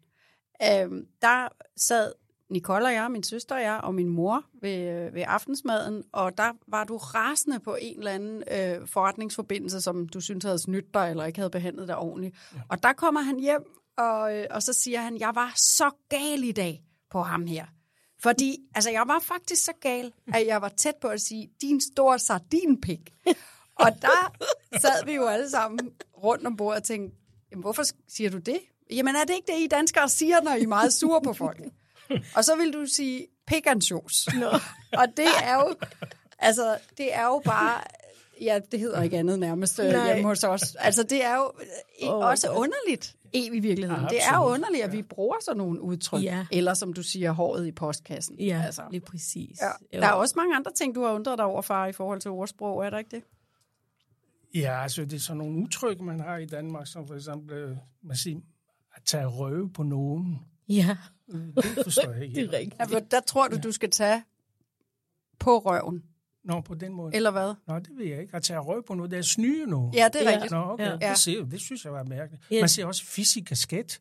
øh, 0.62 1.02
der 1.22 1.48
sad 1.76 2.12
Nicole 2.50 2.86
og 2.86 2.92
jeg, 2.92 3.10
min 3.10 3.22
søster 3.22 3.54
og 3.54 3.62
jeg, 3.62 3.80
og 3.82 3.94
min 3.94 4.08
mor 4.08 4.44
ved, 4.62 5.12
ved 5.12 5.24
aftensmaden, 5.26 6.04
og 6.12 6.38
der 6.38 6.52
var 6.68 6.84
du 6.84 6.96
rasende 6.96 7.60
på 7.60 7.76
en 7.80 7.98
eller 7.98 8.10
anden 8.10 8.42
øh, 8.50 8.86
forretningsforbindelse, 8.88 9.80
som 9.80 10.08
du 10.08 10.20
synes 10.20 10.44
havde 10.44 10.58
snydt 10.58 10.94
dig, 10.94 11.10
eller 11.10 11.24
ikke 11.24 11.38
havde 11.38 11.50
behandlet 11.50 11.88
dig 11.88 11.96
ordentligt. 11.96 12.36
Ja. 12.54 12.60
Og 12.68 12.82
der 12.82 12.92
kommer 12.92 13.20
han 13.20 13.38
hjem, 13.38 13.64
og, 14.00 14.36
øh, 14.36 14.46
og 14.50 14.62
så 14.62 14.72
siger 14.72 15.00
han, 15.00 15.20
jeg 15.20 15.34
var 15.34 15.52
så 15.56 15.90
gal 16.08 16.44
i 16.44 16.52
dag 16.52 16.82
på 17.10 17.22
ham 17.22 17.46
her. 17.46 17.66
Fordi, 18.22 18.56
altså, 18.74 18.90
jeg 18.90 19.02
var 19.06 19.18
faktisk 19.18 19.64
så 19.64 19.72
gal, 19.80 20.12
at 20.34 20.46
jeg 20.46 20.62
var 20.62 20.68
tæt 20.68 20.94
på 21.00 21.08
at 21.08 21.20
sige, 21.20 21.50
din 21.60 21.80
store 21.80 22.18
sardinpik. 22.18 23.00
og 23.84 24.02
der 24.02 24.36
sad 24.80 25.04
vi 25.04 25.12
jo 25.14 25.26
alle 25.26 25.50
sammen 25.50 25.92
rundt 26.22 26.46
om 26.46 26.56
bordet 26.56 26.80
og 26.80 26.84
tænkte, 26.84 27.16
jamen, 27.50 27.62
hvorfor 27.62 27.82
siger 28.08 28.30
du 28.30 28.38
det? 28.38 28.58
Jamen, 28.90 29.16
er 29.16 29.24
det 29.24 29.34
ikke 29.34 29.52
det, 29.52 29.60
I 29.60 29.66
danskere 29.66 30.08
siger, 30.08 30.40
når 30.40 30.54
I 30.54 30.62
er 30.62 30.66
meget 30.66 30.92
sure 30.92 31.22
på 31.22 31.32
folk? 31.32 31.60
og 32.36 32.44
så 32.44 32.56
vil 32.56 32.72
du 32.72 32.86
sige 32.86 33.26
pekansjos. 33.46 34.28
No. 34.34 34.48
og 34.92 35.06
det 35.16 35.28
er 35.42 35.54
jo, 35.54 35.74
altså, 36.38 36.78
det 36.98 37.14
er 37.14 37.24
jo 37.24 37.42
bare, 37.44 37.80
ja, 38.40 38.60
det 38.72 38.80
hedder 38.80 39.02
ikke 39.02 39.18
andet 39.18 39.38
nærmest 39.38 39.78
øh, 39.78 39.86
Nej. 39.86 40.06
hjemme 40.06 40.28
hos 40.28 40.44
os. 40.44 40.74
Altså, 40.74 41.02
det 41.02 41.24
er 41.24 41.36
jo 41.36 41.52
oh, 42.02 42.26
også 42.26 42.50
underligt 42.50 43.16
i 43.32 43.58
virkeligheden. 43.60 44.02
Ja, 44.02 44.08
det 44.08 44.18
er 44.22 44.36
jo 44.36 44.44
underligt, 44.44 44.84
at 44.84 44.92
vi 44.92 45.02
bruger 45.02 45.36
sådan 45.44 45.58
nogle 45.58 45.80
udtryk. 45.80 46.22
Ja. 46.22 46.46
Eller 46.52 46.74
som 46.74 46.92
du 46.92 47.02
siger, 47.02 47.32
håret 47.32 47.66
i 47.66 47.72
postkassen. 47.72 48.36
Ja, 48.38 48.62
altså. 48.66 48.82
lige 48.90 49.00
præcis. 49.00 49.58
Ja. 49.92 50.00
Der 50.00 50.06
er 50.06 50.12
også 50.12 50.34
mange 50.36 50.56
andre 50.56 50.72
ting, 50.72 50.94
du 50.94 51.02
har 51.02 51.12
undret 51.12 51.38
dig 51.38 51.46
over, 51.46 51.62
far, 51.62 51.86
i 51.86 51.92
forhold 51.92 52.20
til 52.20 52.30
ordsprog. 52.30 52.86
Er 52.86 52.90
der 52.90 52.98
ikke 52.98 53.16
det? 53.16 53.22
Ja, 54.54 54.82
altså 54.82 55.04
det 55.04 55.12
er 55.12 55.18
sådan 55.18 55.38
nogle 55.38 55.62
udtryk, 55.62 56.00
man 56.00 56.20
har 56.20 56.36
i 56.36 56.46
Danmark, 56.46 56.86
som 56.86 57.06
for 57.06 57.14
eksempel, 57.14 57.56
øh, 57.56 57.76
man 58.02 58.16
siger, 58.16 58.40
at 58.94 59.02
tage 59.04 59.26
røve 59.26 59.70
på 59.70 59.82
nogen. 59.82 60.38
Ja. 60.68 60.96
Det 61.56 61.80
forstår 61.84 62.12
jeg 62.12 62.22
ikke. 62.22 62.34
det 62.40 62.54
er 62.54 62.58
rigtigt. 62.58 62.92
Ja, 62.92 63.00
der 63.10 63.20
tror 63.20 63.48
du, 63.48 63.56
du 63.62 63.72
skal 63.72 63.90
tage 63.90 64.22
på 65.38 65.58
røven. 65.58 66.02
Nå, 66.44 66.60
på 66.60 66.74
den 66.74 66.92
måde. 66.92 67.14
Eller 67.14 67.30
hvad? 67.30 67.54
Nå, 67.68 67.78
det 67.78 67.90
ved 67.96 68.06
jeg 68.06 68.20
ikke. 68.20 68.36
At 68.36 68.42
tage 68.42 68.58
røv 68.58 68.86
på 68.86 68.94
noget, 68.94 69.10
det 69.10 69.18
er 69.18 69.22
snyde 69.22 69.66
nu. 69.66 69.92
Ja, 69.94 70.08
det 70.12 70.26
er 70.26 70.30
ja. 70.30 70.34
rigtigt. 70.34 70.50
Nå, 70.50 70.58
okay. 70.58 70.98
Ja. 71.00 71.10
Det, 71.10 71.18
ser, 71.18 71.44
det 71.44 71.60
synes 71.60 71.84
jeg 71.84 71.92
var 71.92 72.04
mærkeligt. 72.04 72.42
Ja. 72.50 72.60
Man 72.60 72.68
siger 72.68 72.86
også 72.86 73.04
fysikasket. 73.04 74.00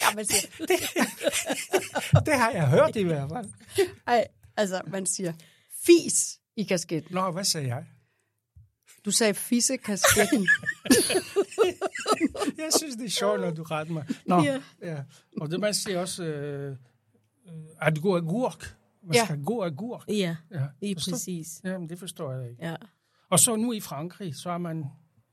ja, 0.00 0.14
man 0.14 0.24
siger... 0.24 0.50
det, 0.68 0.80
det 2.26 2.34
har 2.34 2.50
jeg 2.50 2.68
hørt 2.68 2.96
i 2.96 3.02
hvert 3.02 3.30
fald. 3.30 3.48
Ej, 4.06 4.26
altså, 4.56 4.80
man 4.86 5.06
siger 5.06 5.32
fis 5.86 6.38
i 6.56 6.62
kasketten. 6.62 7.14
Nå, 7.14 7.30
hvad 7.30 7.44
sagde 7.44 7.66
jeg? 7.66 7.84
Du 9.04 9.10
sagde 9.10 9.34
fissekasketten. 9.34 10.48
jeg 12.62 12.70
synes, 12.78 12.96
det 12.96 13.04
er 13.04 13.10
sjovt, 13.10 13.40
når 13.40 13.50
du 13.50 13.62
retter 13.62 13.92
mig. 13.92 14.06
Nå, 14.26 14.42
ja. 14.42 14.60
ja. 14.82 14.96
Og 15.40 15.50
det 15.50 15.60
man 15.60 15.74
siger 15.74 16.00
også, 16.00 16.24
øh, 16.24 16.76
at 17.80 18.00
gå 18.02 18.16
agurk. 18.16 18.76
Man 19.02 19.14
ja. 19.14 19.24
skal 19.24 19.42
gå 19.42 19.62
agurk. 19.62 20.04
Ja, 20.08 20.36
ja. 20.50 20.66
lige 20.80 20.94
præcis. 20.94 21.60
Jamen, 21.64 21.88
det 21.88 21.98
forstår 21.98 22.32
jeg 22.32 22.50
ikke. 22.50 22.66
Ja. 22.66 22.76
Og 23.30 23.40
så 23.40 23.56
nu 23.56 23.72
i 23.72 23.80
Frankrig, 23.80 24.36
så 24.36 24.50
har 24.50 24.58
man 24.58 24.84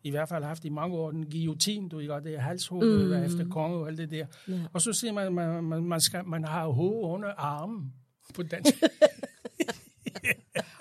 i 0.03 0.09
hvert 0.09 0.29
fald 0.29 0.43
haft 0.43 0.65
i 0.65 0.69
mange 0.69 0.97
år 0.97 1.11
den 1.11 1.31
guillotine, 1.31 1.89
du 1.89 1.99
ikke, 1.99 2.13
det 2.13 2.35
er 2.35 2.39
halshugget 2.39 3.07
mm. 3.07 3.23
efter 3.23 3.49
konge 3.49 3.77
og 3.77 3.87
alt 3.87 3.97
det 3.97 4.11
der. 4.11 4.25
Ja. 4.47 4.59
Og 4.73 4.81
så 4.81 4.93
siger 4.93 5.13
man, 5.13 5.33
man, 5.33 5.63
man, 5.63 5.83
man, 5.83 6.01
skal, 6.01 6.25
man 6.25 6.43
har 6.43 6.67
hoved 6.67 7.03
under 7.03 7.29
armen 7.37 7.93
på 8.33 8.43
dansk. 8.43 8.73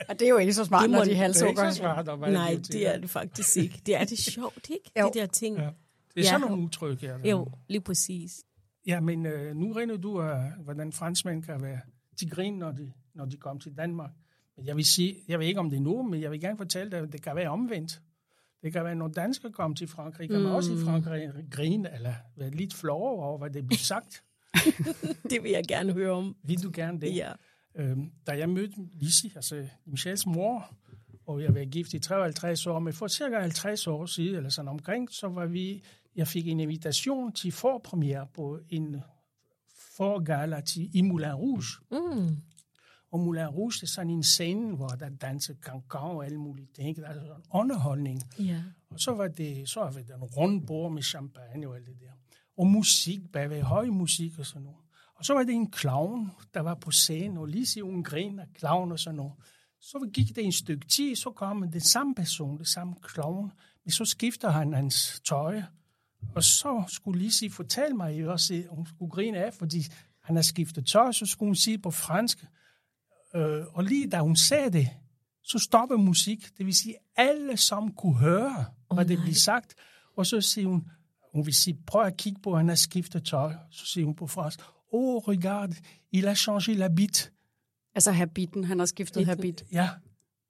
Og 0.09 0.18
det 0.18 0.25
er 0.25 0.28
jo 0.28 0.37
ikke 0.37 0.54
så 0.54 0.64
smart, 0.64 0.83
det 0.83 0.90
må, 0.90 0.97
når 0.97 1.04
de 1.04 1.14
halshugger. 1.14 1.54
Det 1.54 1.61
er 1.61 1.64
ikke 1.64 1.75
så 1.75 1.78
smart, 1.78 2.07
når 2.07 2.16
man 2.16 2.33
Nej, 2.33 2.61
det 2.73 2.95
er 2.95 2.99
det 2.99 3.11
faktisk 3.11 3.57
ikke. 3.57 3.83
Det 3.87 3.97
er 3.97 4.04
det 4.04 4.18
sjovt, 4.18 4.71
ikke? 4.71 4.90
Jo. 5.00 5.11
De 5.14 5.18
der 5.18 5.26
ting. 5.26 5.57
Ja. 5.57 5.62
Det 5.62 5.71
er 5.71 5.73
ja. 6.16 6.23
sådan 6.23 6.40
nogle 6.40 6.64
udtryk, 6.64 7.02
ja. 7.02 7.16
Jo, 7.25 7.47
lige 7.68 7.80
præcis. 7.80 8.45
Ja, 8.87 9.00
men 9.00 9.26
øh, 9.26 9.57
nu 9.57 9.73
regner 9.73 9.97
du 9.97 10.21
af, 10.21 10.52
hvordan 10.64 10.92
franskmænd 10.92 11.42
kan 11.42 11.62
være. 11.62 11.80
De 12.20 12.28
griner, 12.28 12.58
når 12.58 12.72
de, 12.72 12.92
når 13.14 13.25
de 13.25 13.37
kommer 13.37 13.60
til 13.60 13.76
Danmark. 13.76 14.10
Men 14.56 14.66
jeg 14.66 14.76
vil 14.76 14.84
sige, 14.84 15.16
jeg 15.28 15.38
ved 15.38 15.46
ikke, 15.46 15.60
om 15.60 15.70
det 15.70 15.76
er 15.76 15.80
nu, 15.80 16.02
men 16.02 16.20
jeg 16.20 16.30
vil 16.30 16.40
gerne 16.40 16.56
fortælle 16.56 16.90
dig, 16.90 16.98
at 16.98 17.12
det 17.12 17.22
kan 17.22 17.37
være 17.37 17.48
omvendt. 17.48 18.00
Det 18.62 18.72
kan 18.72 18.84
være, 18.84 18.94
når 18.94 19.08
danskere 19.08 19.52
kommer 19.52 19.76
til 19.76 19.88
Frankrig, 19.88 20.28
kan 20.28 20.40
man 20.40 20.48
mm. 20.48 20.54
også 20.54 20.72
i 20.72 20.76
Frankrig 20.84 21.31
grine, 21.50 21.94
eller 21.94 22.14
være 22.37 22.50
lidt 22.50 22.74
flove 22.74 23.22
over, 23.22 23.38
hvad 23.38 23.50
det 23.50 23.66
bliver 23.66 23.78
sagt. 23.78 24.22
det 25.31 25.42
vil 25.42 25.50
jeg 25.50 25.64
gerne 25.68 25.92
høre 25.92 26.11
om. 26.11 26.37
Vil 26.42 26.62
du 26.62 26.70
gerne 26.74 27.00
det? 27.00 27.16
Ja. 27.16 27.33
Øhm, 27.74 28.12
da 28.26 28.38
jeg 28.38 28.48
mødte 28.48 28.74
Lisi, 28.94 29.33
altså 29.37 29.66
Michels 29.87 30.26
mor, 30.26 30.74
og 31.26 31.42
jeg 31.42 31.54
var 31.54 31.64
gift 31.64 31.94
i 31.94 31.98
53 31.98 32.66
år, 32.66 32.78
men 32.78 32.92
for 32.92 33.09
cirka 33.09 33.40
50 33.40 33.87
år 33.87 34.07
siden, 34.07 34.37
eller 34.37 34.50
sådan 34.50 34.68
omkring, 34.68 35.11
så 35.11 35.28
var 35.28 35.46
vi, 35.46 35.83
jeg 36.16 36.28
fik 36.28 36.48
en 36.48 36.61
invitation 36.61 37.33
til 37.33 37.52
forpremiere 37.52 38.26
på 38.35 38.61
en 38.68 38.96
forgala 39.98 40.61
til 40.61 40.96
i 40.96 41.02
Moulin 41.02 41.32
Rouge. 41.32 41.64
Mm. 41.90 42.37
Og 43.11 43.20
Moulin 43.20 43.46
Rouge 43.46 43.72
det 43.72 43.82
er 43.82 43.87
sådan 43.87 44.11
en 44.11 44.22
scene, 44.22 44.76
hvor 44.76 44.88
der 44.88 45.08
danser 45.08 45.54
cancan 45.54 46.00
og 46.00 46.24
alle 46.24 46.38
mulige 46.38 46.68
ting. 46.74 46.96
Der 46.96 47.06
er 47.06 47.14
sådan 47.14 47.30
en 47.30 47.42
underholdning. 47.50 48.22
Ja. 48.38 48.62
Og 48.90 49.00
så 49.00 49.14
var 49.14 49.28
det, 49.28 49.68
så 49.68 49.80
var 49.80 49.90
det 49.90 50.11
en 50.11 50.24
rundbord 50.24 50.92
med 50.92 51.02
champagne 51.02 51.68
og 51.68 51.76
alt 51.76 51.87
det 51.87 51.96
der. 52.00 52.12
Og 52.58 52.66
musik, 52.66 53.20
bagved 53.32 53.62
høj 53.62 53.87
musik 53.87 54.38
og 54.38 54.46
sådan 54.46 54.62
noget. 54.62 54.78
Og 55.14 55.24
så 55.24 55.34
var 55.34 55.42
det 55.42 55.54
en 55.54 55.72
clown, 55.72 56.30
der 56.54 56.61
var 56.61 56.74
på 56.74 56.90
scenen, 56.90 57.38
og 57.38 57.46
lige 57.46 57.66
så 57.66 57.80
hun 57.80 58.02
griner, 58.02 58.44
clown 58.58 58.92
og 58.92 58.98
sådan 58.98 59.16
noget. 59.16 59.32
Så 59.80 60.11
gik 60.12 60.37
det 60.37 60.44
en 60.44 60.52
stykke 60.52 60.87
tid, 60.87 61.16
så 61.16 61.30
kom 61.30 61.70
den 61.70 61.80
samme 61.80 62.14
person, 62.14 62.58
det 62.58 62.68
samme 62.68 62.94
clown, 63.11 63.52
men 63.84 63.92
så 63.92 64.04
skifter 64.04 64.50
han 64.50 64.72
hans 64.72 65.20
tøj. 65.24 65.62
Og 66.35 66.44
så 66.44 66.85
skulle 66.88 67.22
Lisi 67.22 67.48
fortælle 67.48 67.96
mig 67.96 68.28
også, 68.28 68.54
at 68.54 68.66
hun 68.70 68.87
skulle 68.87 69.11
grine 69.11 69.38
af, 69.38 69.54
fordi 69.54 69.87
han 70.22 70.37
har 70.37 70.42
skiftet 70.42 70.87
tøj, 70.87 71.12
så 71.12 71.26
skulle 71.26 71.48
hun 71.48 71.54
sige 71.54 71.78
på 71.78 71.90
fransk. 71.90 72.44
Øh, 73.35 73.64
og 73.72 73.85
lige 73.85 74.11
da 74.11 74.20
hun 74.20 74.37
sagde 74.37 74.70
det, 74.70 74.88
så 75.42 75.59
stoppede 75.59 75.98
musik. 75.98 76.59
Det 76.59 76.66
vil 76.66 76.74
sige, 76.74 76.94
alle 77.16 77.57
som 77.57 77.92
kunne 77.92 78.18
høre, 78.18 78.64
hvad 78.94 79.04
oh, 79.04 79.09
det 79.09 79.18
blev 79.18 79.35
sagt. 79.35 79.74
Og 80.16 80.26
så 80.26 80.40
siger 80.40 80.68
hun, 80.68 80.90
hun 81.33 81.46
vil 81.46 81.54
sige, 81.54 81.78
prøv 81.87 82.02
at 82.02 82.16
kigge 82.16 82.40
på, 82.42 82.52
at 82.52 82.59
han 82.59 82.68
har 82.68 82.74
skiftet 82.74 83.24
tøj. 83.24 83.54
Så 83.70 83.87
siger 83.87 84.04
hun 84.04 84.14
på 84.14 84.26
fransk, 84.26 84.61
oh, 84.92 85.22
regarde, 85.28 85.76
il 86.12 86.28
a 86.28 86.35
changé 86.35 86.72
l'habit. 86.72 87.31
Altså 87.94 88.12
habiten, 88.12 88.64
han 88.64 88.78
har 88.78 88.87
skiftet 88.87 89.20
Et, 89.20 89.26
habit. 89.26 89.64
Ja, 89.72 89.90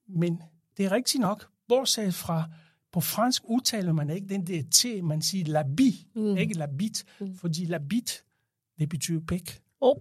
men 0.08 0.42
det 0.76 0.84
er 0.84 0.92
rigtigt 0.92 1.20
nok. 1.20 1.48
Bortset 1.68 2.14
fra, 2.14 2.48
på 2.92 3.00
fransk 3.00 3.42
udtaler 3.44 3.92
man 3.92 4.10
ikke 4.10 4.28
den 4.28 4.46
der 4.46 4.62
T, 4.74 5.04
man 5.04 5.22
siger 5.22 5.44
l'habit, 5.44 6.20
mm. 6.20 6.36
ikke 6.36 6.54
l'habit, 6.58 7.02
mm. 7.20 7.36
fordi 7.36 7.64
l'habit, 7.64 8.24
det 8.78 8.88
betyder 8.88 9.20
pæk. 9.28 9.60
Oh. 9.80 9.96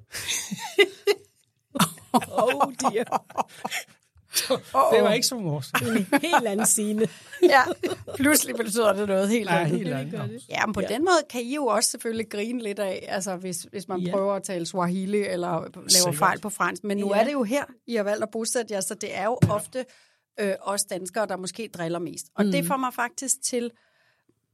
oh 2.13 2.73
dear. 2.81 3.25
oh, 4.73 4.93
det 4.93 5.03
var 5.03 5.13
ikke 5.13 5.27
så 5.27 5.35
morsomt. 5.35 5.87
En 5.87 6.19
helt 6.21 6.47
anden 6.47 6.65
scene. 6.65 7.07
ja, 7.53 7.61
pludselig 8.15 8.55
betyder 8.55 8.93
det 8.93 9.07
noget 9.07 9.29
helt 9.29 9.49
andet. 9.49 9.77
Helt 9.77 9.93
andet. 9.93 10.43
Ja, 10.49 10.65
men 10.65 10.73
på 10.73 10.81
ja. 10.81 10.87
den 10.87 11.01
måde 11.01 11.17
kan 11.29 11.41
I 11.41 11.55
jo 11.55 11.65
også 11.65 11.89
selvfølgelig 11.89 12.29
grine 12.29 12.63
lidt 12.63 12.79
af, 12.79 13.05
altså 13.07 13.35
hvis, 13.35 13.67
hvis 13.71 13.87
man 13.87 13.99
ja. 13.99 14.11
prøver 14.11 14.33
at 14.33 14.43
tale 14.43 14.65
Swahili 14.65 15.17
eller 15.17 15.51
laver 15.51 15.87
Sikkert. 15.87 16.15
fejl 16.15 16.39
på 16.39 16.49
fransk. 16.49 16.83
Men 16.83 16.97
nu 16.97 17.13
ja. 17.15 17.19
er 17.19 17.23
det 17.23 17.33
jo 17.33 17.43
her, 17.43 17.63
I 17.87 17.95
har 17.95 18.03
valgt 18.03 18.23
at 18.23 18.29
bosætte 18.31 18.73
jer, 18.73 18.81
så 18.81 18.93
det 18.93 19.17
er 19.17 19.25
jo 19.25 19.39
ja. 19.43 19.51
ofte 19.51 19.85
øh, 20.39 20.53
os 20.61 20.83
danskere, 20.83 21.25
der 21.25 21.37
måske 21.37 21.69
driller 21.73 21.99
mest. 21.99 22.27
Og 22.35 22.45
mm. 22.45 22.51
det 22.51 22.65
får 22.65 22.77
mig 22.77 22.93
faktisk 22.93 23.35
til 23.43 23.71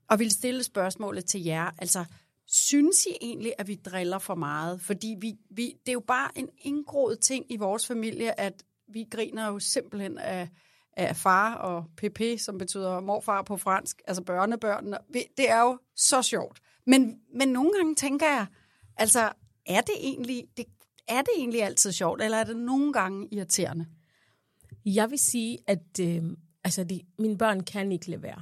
at 0.09 0.19
ville 0.19 0.33
stille 0.33 0.63
spørgsmålet 0.63 1.25
til 1.25 1.43
jer. 1.43 1.71
Altså, 1.77 2.05
Synes 2.47 3.05
I 3.05 3.09
egentlig, 3.21 3.53
at 3.57 3.67
vi 3.67 3.75
driller 3.75 4.19
for 4.19 4.35
meget? 4.35 4.81
Fordi 4.81 5.15
vi, 5.21 5.33
vi, 5.49 5.73
det 5.85 5.89
er 5.89 5.93
jo 5.93 6.03
bare 6.07 6.29
en 6.35 6.49
indgroet 6.61 7.19
ting 7.19 7.45
i 7.49 7.57
vores 7.57 7.87
familie, 7.87 8.39
at 8.39 8.63
vi 8.87 9.05
griner 9.11 9.47
jo 9.47 9.59
simpelthen 9.59 10.17
af, 10.17 10.49
af 10.97 11.15
far 11.15 11.55
og 11.55 11.85
pp, 11.97 12.21
som 12.37 12.57
betyder 12.57 12.99
morfar 12.99 13.41
på 13.41 13.57
fransk, 13.57 14.01
altså 14.07 14.23
børnebørnene. 14.23 14.97
Det 15.13 15.49
er 15.49 15.61
jo 15.61 15.79
så 15.95 16.21
sjovt. 16.21 16.59
Men, 16.85 17.19
men 17.35 17.47
nogle 17.47 17.71
gange 17.73 17.95
tænker 17.95 18.27
jeg, 18.27 18.45
altså, 18.97 19.31
er 19.65 19.81
det 19.81 19.95
egentlig, 19.99 20.43
det, 20.57 20.65
er 21.07 21.21
det 21.21 21.31
egentlig 21.37 21.63
altid 21.63 21.91
sjovt, 21.91 22.21
eller 22.21 22.37
er 22.37 22.43
det 22.43 22.57
nogle 22.57 22.93
gange 22.93 23.27
irriterende? 23.31 23.85
Jeg 24.85 25.11
vil 25.11 25.19
sige, 25.19 25.57
at 25.67 25.99
øh, 26.01 26.23
altså 26.63 26.83
de, 26.83 27.01
mine 27.19 27.37
børn 27.37 27.63
kan 27.63 27.91
ikke 27.91 28.09
lade 28.09 28.23
være. 28.23 28.41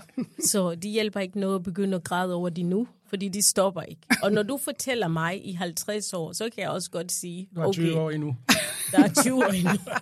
så 0.50 0.74
de 0.74 0.88
hjælper 0.88 1.20
ikke 1.20 1.40
noget 1.40 1.54
at 1.54 1.62
begynde 1.62 1.96
at 1.96 2.04
græde 2.04 2.34
over 2.34 2.48
de 2.48 2.62
nu, 2.62 2.88
fordi 3.06 3.28
de 3.28 3.42
stopper 3.42 3.82
ikke. 3.82 4.02
Og 4.22 4.32
når 4.32 4.42
du 4.42 4.56
fortæller 4.56 5.08
mig 5.08 5.46
i 5.46 5.52
50 5.52 6.12
år, 6.12 6.32
så 6.32 6.50
kan 6.54 6.62
jeg 6.62 6.70
også 6.70 6.90
godt 6.90 7.12
sige, 7.12 7.48
har 7.56 7.72
20 7.72 7.90
okay, 7.90 7.98
år 8.00 8.10
endnu. 8.10 8.36
Der 8.92 9.04
er 9.04 9.22
20 9.22 9.34
år 9.34 9.52
endnu. 9.52 9.70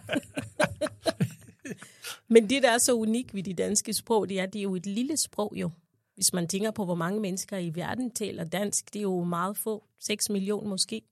Men 2.33 2.51
det, 2.51 2.63
der 2.63 2.71
er 2.71 2.79
så 2.79 2.95
unikt 2.95 3.35
ved 3.35 3.43
de 3.43 3.55
danske 3.55 3.93
sprog, 3.93 4.29
det 4.29 4.39
er, 4.39 4.43
at 4.43 4.53
det 4.53 4.59
er 4.59 4.63
jo 4.63 4.75
et 4.75 4.87
lille 4.87 5.17
sprog 5.17 5.53
jo. 5.57 5.71
Hvis 6.15 6.33
man 6.33 6.49
tænker 6.49 6.71
på, 6.71 6.85
hvor 6.85 6.95
mange 6.95 7.21
mennesker 7.21 7.59
i 7.59 7.75
verden 7.75 8.11
taler 8.11 8.45
dansk, 8.45 8.93
det 8.93 8.99
er 8.99 9.03
jo 9.03 9.25
meget 9.25 9.57
få, 9.57 9.85
6 10.01 10.31
millioner 10.31 10.69
måske, 10.69 11.03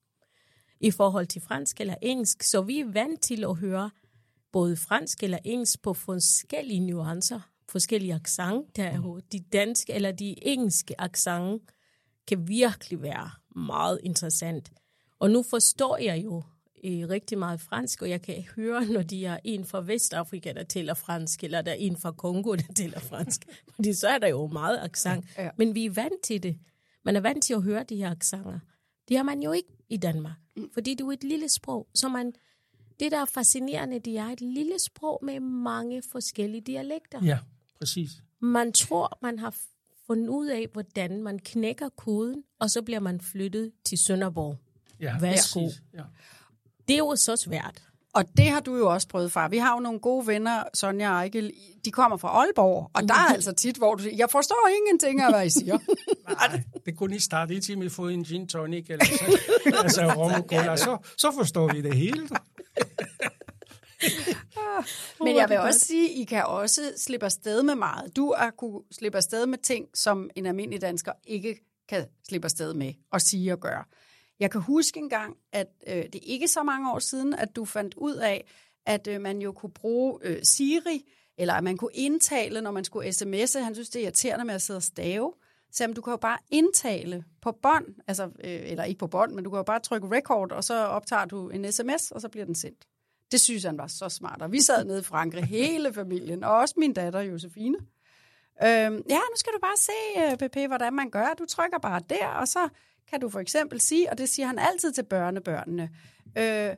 i 0.81 0.91
forhold 0.91 1.27
til 1.27 1.43
fransk 1.43 1.81
eller 1.81 1.95
engelsk. 2.03 2.43
Så 2.43 2.63
vi 2.63 2.81
er 2.81 2.93
vant 2.93 3.21
til 3.21 3.45
at 3.45 3.57
høre 3.57 3.91
både 4.53 4.77
fransk 4.77 5.23
eller 5.23 5.39
engelsk 5.45 5.83
på 5.83 5.95
forskellige 5.95 6.81
nuancer, 6.81 7.41
forskellige 7.69 8.15
accent. 8.15 8.77
Der 8.77 8.85
er 8.85 8.97
jo 8.97 9.21
de 9.33 9.41
danske 9.41 9.93
eller 9.93 10.13
de 10.13 10.47
engelske 10.47 11.01
accent 11.01 11.63
kan 12.27 12.49
virkelig 12.49 13.03
være 13.03 13.31
meget 13.57 14.01
interessant. 14.03 14.73
Og 15.19 15.31
nu 15.31 15.43
forstår 15.43 15.97
jeg 15.97 16.25
jo 16.25 16.43
øh, 16.85 17.09
rigtig 17.09 17.39
meget 17.39 17.61
fransk, 17.61 18.03
og 18.03 18.11
jeg 18.11 18.23
kan 18.23 18.45
høre, 18.57 18.85
når 18.85 19.03
de 19.03 19.25
er 19.25 19.39
en 19.45 19.65
fra 19.65 19.81
Vestafrika, 19.81 20.53
der 20.53 20.63
taler 20.63 20.95
fransk, 20.95 21.45
eller 21.45 21.63
der 21.63 21.73
er 21.73 21.77
en 21.77 21.97
fra 21.97 22.13
Kongo, 22.13 22.55
der 22.55 22.73
taler 22.75 23.01
fransk. 23.01 23.45
Fordi 23.75 23.95
så 23.95 24.09
er 24.09 24.19
der 24.19 24.29
jo 24.29 24.47
meget 24.47 24.79
accent. 24.83 25.25
Ja. 25.39 25.51
Men 25.57 25.75
vi 25.75 25.87
er 25.87 25.91
vant 25.91 26.23
til 26.23 26.43
det. 26.43 26.59
Man 27.05 27.17
er 27.17 27.21
vant 27.21 27.45
til 27.45 27.55
at 27.55 27.63
høre 27.63 27.83
de 27.83 27.97
her 27.97 28.11
accenter. 28.11 28.59
Det 29.09 29.17
har 29.17 29.25
man 29.25 29.43
jo 29.43 29.53
ikke 29.53 29.69
i 29.89 29.97
Danmark. 29.97 30.37
Fordi 30.75 30.91
det 30.91 31.01
er 31.01 31.05
jo 31.05 31.11
et 31.11 31.25
lille 31.25 31.49
sprog. 31.49 31.89
Så 31.95 32.09
man, 32.09 32.33
det, 33.01 33.13
der 33.13 33.21
er 33.21 33.25
fascinerende, 33.25 33.99
det 33.99 34.19
er 34.19 34.27
et 34.27 34.41
lille 34.41 34.79
sprog 34.79 35.21
med 35.23 35.41
mange 35.41 36.03
forskellige 36.13 36.61
dialekter. 36.61 37.25
Ja, 37.25 37.39
præcis. 37.79 38.11
Man 38.41 38.73
tror, 38.73 39.19
man 39.23 39.39
har 39.39 39.55
fundet 40.07 40.29
ud 40.29 40.47
af, 40.47 40.67
hvordan 40.73 41.23
man 41.23 41.39
knækker 41.39 41.89
koden, 41.89 42.43
og 42.61 42.71
så 42.71 42.83
bliver 42.83 43.01
man 43.01 43.21
flyttet 43.21 43.73
til 43.85 43.99
Sønderborg. 43.99 44.57
Ja, 45.01 45.19
Værsgo. 45.21 45.61
præcis. 45.65 45.83
Ja. 45.95 46.03
Det 46.89 46.95
er 46.95 46.99
jo 46.99 47.17
så 47.17 47.37
svært. 47.37 47.83
Og 48.13 48.25
det 48.37 48.45
har 48.51 48.61
du 48.61 48.77
jo 48.77 48.93
også 48.93 49.09
prøvet, 49.09 49.33
far. 49.33 49.49
Vi 49.49 49.59
har 49.59 49.75
jo 49.75 49.81
nogle 49.81 50.01
gode 50.01 50.27
venner, 50.27 50.63
Sonja 50.75 51.11
og 51.11 51.15
Ejkel, 51.17 51.53
de 51.85 51.91
kommer 51.91 52.17
fra 52.17 52.29
Aalborg, 52.29 52.91
og 52.95 53.03
der 53.03 53.15
er 53.15 53.33
altså 53.35 53.53
tit, 53.53 53.77
hvor 53.77 53.95
du 53.95 54.03
siger, 54.03 54.17
jeg 54.17 54.31
forstår 54.31 54.69
ingenting 54.77 55.21
af, 55.21 55.33
hvad 55.33 55.47
I 55.47 55.51
siger. 55.51 55.79
Nej, 56.29 56.63
det 56.87 56.97
kunne 56.97 57.17
I 57.17 57.19
starte 57.19 57.55
i 57.55 57.61
til 57.61 57.79
med 57.79 57.87
at 57.87 57.93
få 57.93 58.09
en 58.09 58.25
gin 58.25 58.49
tonic, 58.49 58.87
eller 58.91 59.05
så, 59.05 59.25
altså 59.83 60.13
rom 60.17 60.33
og 60.33 60.49
cola, 60.49 60.77
så, 60.77 60.99
så 61.19 61.33
forstår 61.33 61.73
vi 61.73 61.83
det 61.83 61.95
hele. 61.97 62.29
Men 65.21 65.37
jeg 65.37 65.49
vil 65.49 65.59
også 65.59 65.81
sige, 65.81 66.11
I 66.11 66.25
kan 66.25 66.45
også 66.45 66.93
slippe 66.97 67.27
afsted 67.27 67.63
med 67.63 67.75
meget. 67.75 68.17
Du 68.17 68.35
har 68.39 68.51
kunne 68.51 68.81
slippe 68.91 69.19
afsted 69.19 69.47
med 69.47 69.59
ting, 69.59 69.89
som 69.95 70.31
en 70.35 70.47
almindelig 70.47 70.81
dansker 70.81 71.13
ikke 71.25 71.61
kan 71.89 72.07
slippe 72.29 72.47
afsted 72.47 72.75
med 72.75 72.93
og 73.13 73.21
sige 73.21 73.53
og 73.53 73.61
gøre. 73.61 73.85
Jeg 74.41 74.51
kan 74.51 74.61
huske 74.61 74.99
engang, 75.01 75.37
at 75.53 75.67
øh, 75.87 75.95
det 75.95 76.15
er 76.15 76.19
ikke 76.23 76.49
så 76.49 76.63
mange 76.63 76.93
år 76.93 76.99
siden, 76.99 77.35
at 77.35 77.57
du 77.57 77.65
fandt 77.65 77.95
ud 77.95 78.15
af, 78.15 78.45
at 78.87 79.07
øh, 79.07 79.21
man 79.21 79.39
jo 79.43 79.53
kunne 79.53 79.73
bruge 79.73 80.19
øh, 80.23 80.43
Siri, 80.43 81.05
eller 81.39 81.55
at 81.55 81.65
man 81.65 81.77
kunne 81.77 81.95
indtale, 81.95 82.61
når 82.61 82.71
man 82.71 82.85
skulle 82.85 83.09
sms'e. 83.09 83.59
Han 83.59 83.75
synes, 83.75 83.89
det 83.89 84.01
er 84.01 84.05
irriterende 84.05 84.45
med 84.45 84.55
at 84.55 84.63
sidde 84.63 84.77
og 84.77 84.83
stave. 84.83 85.33
Så 85.73 85.85
jamen, 85.85 85.95
du 85.95 86.01
kan 86.01 86.11
jo 86.11 86.17
bare 86.17 86.39
indtale 86.51 87.25
på 87.43 87.53
bånd, 87.63 87.87
altså, 88.07 88.25
øh, 88.25 88.71
eller 88.71 88.85
ikke 88.85 88.99
på 88.99 89.07
bånd, 89.07 89.33
men 89.33 89.45
du 89.45 89.51
kan 89.51 89.57
jo 89.57 89.63
bare 89.63 89.81
trykke 89.81 90.09
record, 90.17 90.53
og 90.53 90.65
så 90.65 90.75
optager 90.75 91.25
du 91.25 91.49
en 91.49 91.73
sms, 91.73 92.11
og 92.11 92.21
så 92.21 92.29
bliver 92.29 92.45
den 92.45 92.55
sendt. 92.55 92.85
Det 93.33 93.41
synes 93.41 93.65
han 93.65 93.79
var 93.79 93.87
så 93.87 94.09
smart. 94.09 94.43
Og 94.43 94.53
vi 94.53 94.61
sad 94.61 94.85
nede 94.85 95.01
i 95.01 95.03
Frankrig, 95.03 95.45
hele 95.59 95.93
familien, 95.93 96.45
og 96.45 96.57
også 96.57 96.75
min 96.77 96.93
datter 96.93 97.21
Josefine. 97.21 97.79
Øhm, 98.63 99.03
ja, 99.09 99.19
nu 99.19 99.37
skal 99.37 99.53
du 99.53 99.59
bare 99.63 99.77
se, 99.77 99.93
øh, 100.19 100.49
PP, 100.49 100.57
hvordan 100.57 100.93
man 100.93 101.11
gør. 101.11 101.35
Du 101.39 101.45
trykker 101.47 101.79
bare 101.79 102.01
der, 102.11 102.27
og 102.27 102.49
så 102.49 102.69
kan 103.11 103.21
du 103.21 103.29
for 103.29 103.41
eksempel 103.41 103.81
sige, 103.81 104.11
og 104.11 104.19
det 104.19 104.29
siger 104.29 104.47
han 104.47 104.59
altid 104.59 104.93
til 104.93 105.03
børnebørnene, 105.03 105.91
øh, 106.39 106.75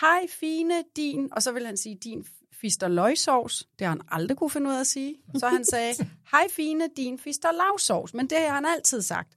hej 0.00 0.26
fine 0.28 0.84
din, 0.96 1.28
og 1.32 1.42
så 1.42 1.52
vil 1.52 1.66
han 1.66 1.76
sige 1.76 1.98
din 2.04 2.26
fister 2.60 2.88
løgsovs. 2.88 3.68
Det 3.78 3.86
har 3.86 3.88
han 3.92 4.00
aldrig 4.10 4.38
kunne 4.38 4.50
finde 4.50 4.70
ud 4.70 4.74
af 4.74 4.80
at 4.80 4.86
sige. 4.86 5.16
Så 5.38 5.48
han 5.48 5.64
sagde, 5.64 5.94
hej 6.32 6.46
fine 6.50 6.88
din 6.96 7.18
fister 7.18 7.48
lavsovs, 7.52 8.14
men 8.14 8.26
det 8.30 8.38
har 8.38 8.54
han 8.54 8.66
altid 8.66 9.02
sagt. 9.02 9.28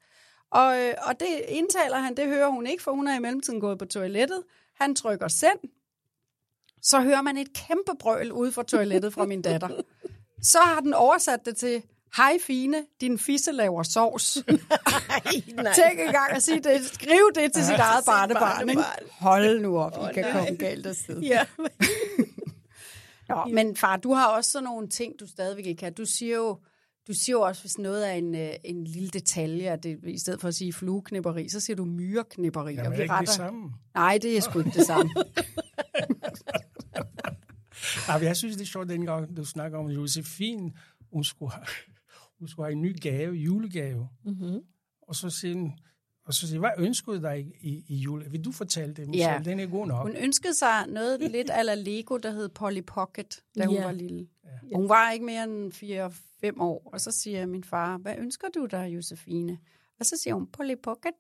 Og, 0.52 0.80
øh, 0.82 0.94
og 1.04 1.20
det 1.20 1.28
indtaler 1.48 1.98
han, 1.98 2.18
det 2.18 2.28
hører 2.28 2.50
hun 2.50 2.68
ikke, 2.68 2.84
for 2.84 2.92
hun 2.92 3.08
er 3.08 3.16
i 3.16 3.20
mellemtiden 3.20 3.60
gået 3.62 3.80
på 3.80 3.86
toilettet. 3.86 4.44
Han 4.76 4.96
trykker 4.96 5.28
send, 5.28 5.60
så 6.82 7.02
hører 7.02 7.22
man 7.22 7.38
et 7.38 7.54
kæmpe 7.54 7.92
brøl 8.00 8.32
ude 8.32 8.52
fra 8.52 8.64
toilettet 8.64 9.14
fra 9.14 9.26
min 9.26 9.42
datter. 9.42 9.70
Så 10.42 10.60
har 10.60 10.80
den 10.80 10.94
oversat 10.94 11.46
det 11.46 11.58
til, 11.58 11.84
hej 12.18 12.38
fine, 12.42 12.86
din 13.02 13.20
fisse 13.20 13.52
laver 13.52 13.84
sovs. 13.84 14.34
Tænk 15.76 16.00
engang 16.00 16.32
at 16.32 16.44
sige 16.44 16.60
det. 16.60 16.86
Skriv 16.86 17.32
det 17.36 17.54
til 17.54 17.66
sit 17.66 17.76
eget 17.80 18.06
barnebarn. 18.06 18.70
ikke? 18.70 18.82
Hold 19.12 19.60
nu 19.60 19.80
op, 19.80 19.98
I 20.12 20.14
kan 20.14 20.32
komme 20.32 20.56
galt 20.56 20.86
afsted. 20.88 21.20
Ja. 21.20 21.46
Nå, 23.30 23.46
men 23.54 23.76
far, 23.76 23.98
du 23.98 24.14
har 24.14 24.28
også 24.28 24.52
sådan 24.52 24.64
nogle 24.64 24.88
ting, 24.88 25.14
du 25.20 25.28
stadigvæk 25.28 25.66
ikke 25.66 25.80
kan. 25.80 25.94
Du 25.94 26.06
siger 26.06 26.36
jo, 26.36 26.60
du 27.08 27.14
siger 27.14 27.36
jo 27.36 27.42
også, 27.42 27.62
hvis 27.62 27.78
noget 27.78 28.10
er 28.10 28.14
en, 28.14 28.36
øh, 28.36 28.50
en 28.64 28.84
lille 28.84 29.10
detalje, 29.10 29.70
at 29.70 29.84
det, 29.84 30.00
i 30.04 30.18
stedet 30.20 30.42
for 30.42 30.48
at 30.48 30.56
sige 30.56 30.74
flueknipperi, 30.74 31.50
så 31.50 31.60
siger 31.60 31.78
du 31.78 31.86
myreknipperi. 31.86 32.74
Jamen, 32.74 32.80
og 32.80 32.86
er 32.86 32.90
vi 32.90 32.96
det 32.96 33.04
ikke 33.04 33.12
det 33.14 33.20
retter. 33.20 33.34
samme? 33.34 33.72
Nej, 33.96 34.20
det 34.22 34.38
er 34.38 34.42
sgu 34.42 34.60
ikke 34.60 34.72
det 34.72 34.86
samme. 34.86 35.12
Ja, 38.08 38.14
jeg 38.14 38.38
synes, 38.38 38.56
det 38.56 38.62
er 38.62 38.68
sjovt, 38.68 38.90
dengang 38.90 39.38
du 39.38 39.46
snakker 39.46 39.78
om 39.78 39.88
Josefine, 39.88 40.72
hun 41.12 41.24
skulle 41.24 41.52
have, 41.52 41.66
hun 42.40 42.48
skulle 42.48 42.66
have 42.66 42.72
en 42.72 42.82
ny 42.82 42.96
gave, 43.02 43.34
julegave. 43.34 44.10
Mm-hmm. 44.26 44.60
Og 45.02 45.16
så 45.16 45.30
siger 45.30 45.56
hun, 45.56 45.74
og 46.28 46.34
så 46.34 46.48
siger, 46.48 46.60
hvad 46.60 46.70
ønsker 46.78 47.12
du 47.14 47.22
dig 47.22 47.48
i, 47.62 47.84
i 47.88 47.96
jule? 47.96 48.26
Vil 48.32 48.46
du 48.46 48.52
fortælle 48.52 48.96
det, 48.96 49.08
Michelle? 49.08 49.34
Ja. 49.34 49.42
Den 49.44 49.60
er 49.60 49.66
god 49.66 49.88
nok. 49.88 50.02
Hun 50.08 50.16
ønskede 50.16 50.54
sig 50.54 50.88
noget 50.88 51.22
lidt 51.32 51.50
ala 51.54 51.76
Lego, 51.76 52.18
der 52.18 52.32
hed 52.32 52.50
Polly 52.50 52.84
Pocket, 52.88 53.44
da 53.58 53.66
hun 53.66 53.76
Ja. 53.76 53.84
var 53.84 53.92
lille. 53.92 54.28
Og 54.74 54.80
hun 54.80 54.90
var 54.90 55.12
ikke 55.12 55.26
mere 55.26 55.44
end 55.44 55.74
4-5 56.54 56.62
år. 56.62 56.90
Og 56.94 57.02
så 57.02 57.12
siger 57.12 57.46
min 57.46 57.64
far, 57.64 57.98
hvad 57.98 58.16
ønsker 58.18 58.48
du 58.56 58.66
dig, 58.66 58.88
Josefine? 58.96 59.58
Og 60.00 60.06
så 60.06 60.18
siger 60.24 60.34
hun, 60.34 60.48
Polly 60.48 60.76
Pocket. 60.84 61.14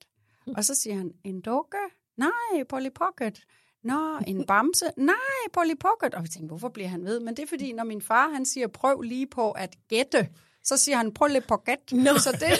Og 0.57 0.63
så 0.65 0.75
siger 0.75 0.95
han, 0.95 1.13
en 1.23 1.41
dukke? 1.41 1.77
Nej, 2.17 2.63
Polly 2.69 2.89
Pocket. 2.95 3.43
Nå, 3.83 4.19
en 4.27 4.45
bamse? 4.45 4.85
Nej, 4.97 5.15
Polly 5.53 5.73
Pocket. 5.79 6.13
Og 6.15 6.23
vi 6.23 6.27
tænkte, 6.27 6.47
hvorfor 6.47 6.69
bliver 6.69 6.89
han 6.89 7.05
ved? 7.05 7.19
Men 7.19 7.35
det 7.37 7.43
er 7.43 7.47
fordi, 7.47 7.71
når 7.71 7.83
min 7.83 8.01
far 8.01 8.29
han 8.29 8.45
siger, 8.45 8.67
prøv 8.67 9.01
lige 9.01 9.27
på 9.27 9.51
at 9.51 9.75
gætte, 9.87 10.29
så 10.67 10.77
siger 10.77 10.97
han, 10.97 11.13
Polly 11.13 11.39
Pocket. 11.47 11.77
Nå. 11.91 12.17
Så 12.19 12.31
det, 12.31 12.59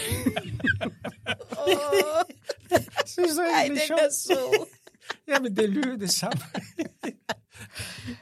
synes 3.05 3.35
du 3.35 3.41
ikke, 3.63 3.75
det 3.75 3.91
er 3.91 4.09
så. 4.11 4.65
Jamen, 5.27 5.55
det 5.55 5.69
lyder 5.69 5.97
det 5.97 6.09
samme. 6.09 6.41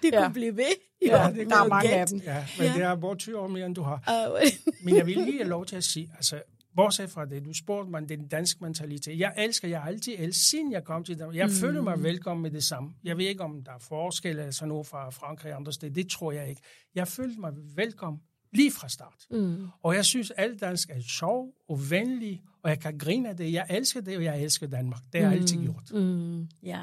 Det 0.02 0.12
Ja. 0.14 0.24
kunne 0.24 0.34
blive 0.34 0.58
ved. 0.58 0.66
Ja, 1.02 1.32
det 1.36 1.50
der 1.50 1.56
er 1.64 1.68
mange 1.68 1.88
gætte. 1.90 2.00
af 2.02 2.08
dem. 2.08 2.20
Ja, 2.20 2.46
men 2.60 2.68
det 2.74 2.82
er 2.82 2.96
bare 2.96 3.16
20 3.16 3.40
år 3.40 3.48
mere, 3.48 3.66
end 3.66 3.76
du 3.76 3.82
har. 3.82 4.30
Uh, 4.32 4.40
Men 4.86 4.96
jeg 4.96 5.06
vil 5.06 5.18
lige 5.18 5.38
have 5.38 5.50
lov 5.50 5.66
til 5.66 5.76
at 5.76 5.84
sige, 5.84 6.12
altså, 6.16 6.42
bortset 6.76 7.10
fra 7.10 7.26
det, 7.26 7.46
du 7.46 7.54
spurgte 7.54 7.92
mig, 7.92 8.10
den 8.10 8.28
danske 8.28 8.64
mentalitet. 8.64 9.20
Jeg 9.20 9.34
elsker, 9.38 9.68
jeg 9.68 9.82
har 9.82 9.88
altid 9.88 10.14
elsket, 10.18 10.36
siden 10.50 10.72
jeg 10.72 10.84
kom 10.84 11.04
til 11.04 11.20
Danmark. 11.20 11.36
Jeg 11.36 11.48
mm. 11.48 11.54
føler 11.54 11.82
mig 11.82 12.04
velkommen 12.04 12.42
med 12.42 12.52
det 12.52 12.64
samme. 12.64 12.90
Jeg 13.04 13.18
ved 13.18 13.26
ikke, 13.26 13.44
om 13.44 13.64
der 13.64 13.72
er 13.72 13.80
forskel 13.80 14.40
eller 14.40 14.52
sådan 14.52 14.68
noget 14.70 14.88
fra 14.88 15.10
Frankrig 15.10 15.52
og 15.54 15.60
andre 15.60 15.74
steder. 15.74 15.94
Det 15.94 16.10
tror 16.10 16.32
jeg 16.32 16.50
ikke. 16.50 16.62
Jeg 16.96 17.08
følte 17.08 17.40
mig 17.40 17.52
velkommen 17.76 18.22
lige 18.56 18.72
fra 18.72 18.90
start. 18.90 19.26
Mm. 19.32 19.68
Og 19.84 19.96
jeg 19.96 20.06
synes, 20.06 20.32
alt 20.32 20.62
dansk 20.62 20.90
er 20.90 21.02
sjov 21.02 21.54
og 21.70 21.90
venlig, 21.90 22.44
og 22.64 22.70
jeg 22.70 22.80
kan 22.80 22.98
grine 22.98 23.30
af 23.30 23.38
det. 23.38 23.54
Jeg 23.54 23.66
elsker 23.70 24.02
det, 24.02 24.18
og 24.18 24.24
jeg 24.24 24.44
elsker 24.44 24.68
Danmark. 24.68 25.02
Det 25.14 25.22
har 25.22 25.32
jeg 25.32 25.40
altid 25.42 25.62
gjort. 25.64 25.92
Mm, 25.94 26.48
ja. 26.64 26.82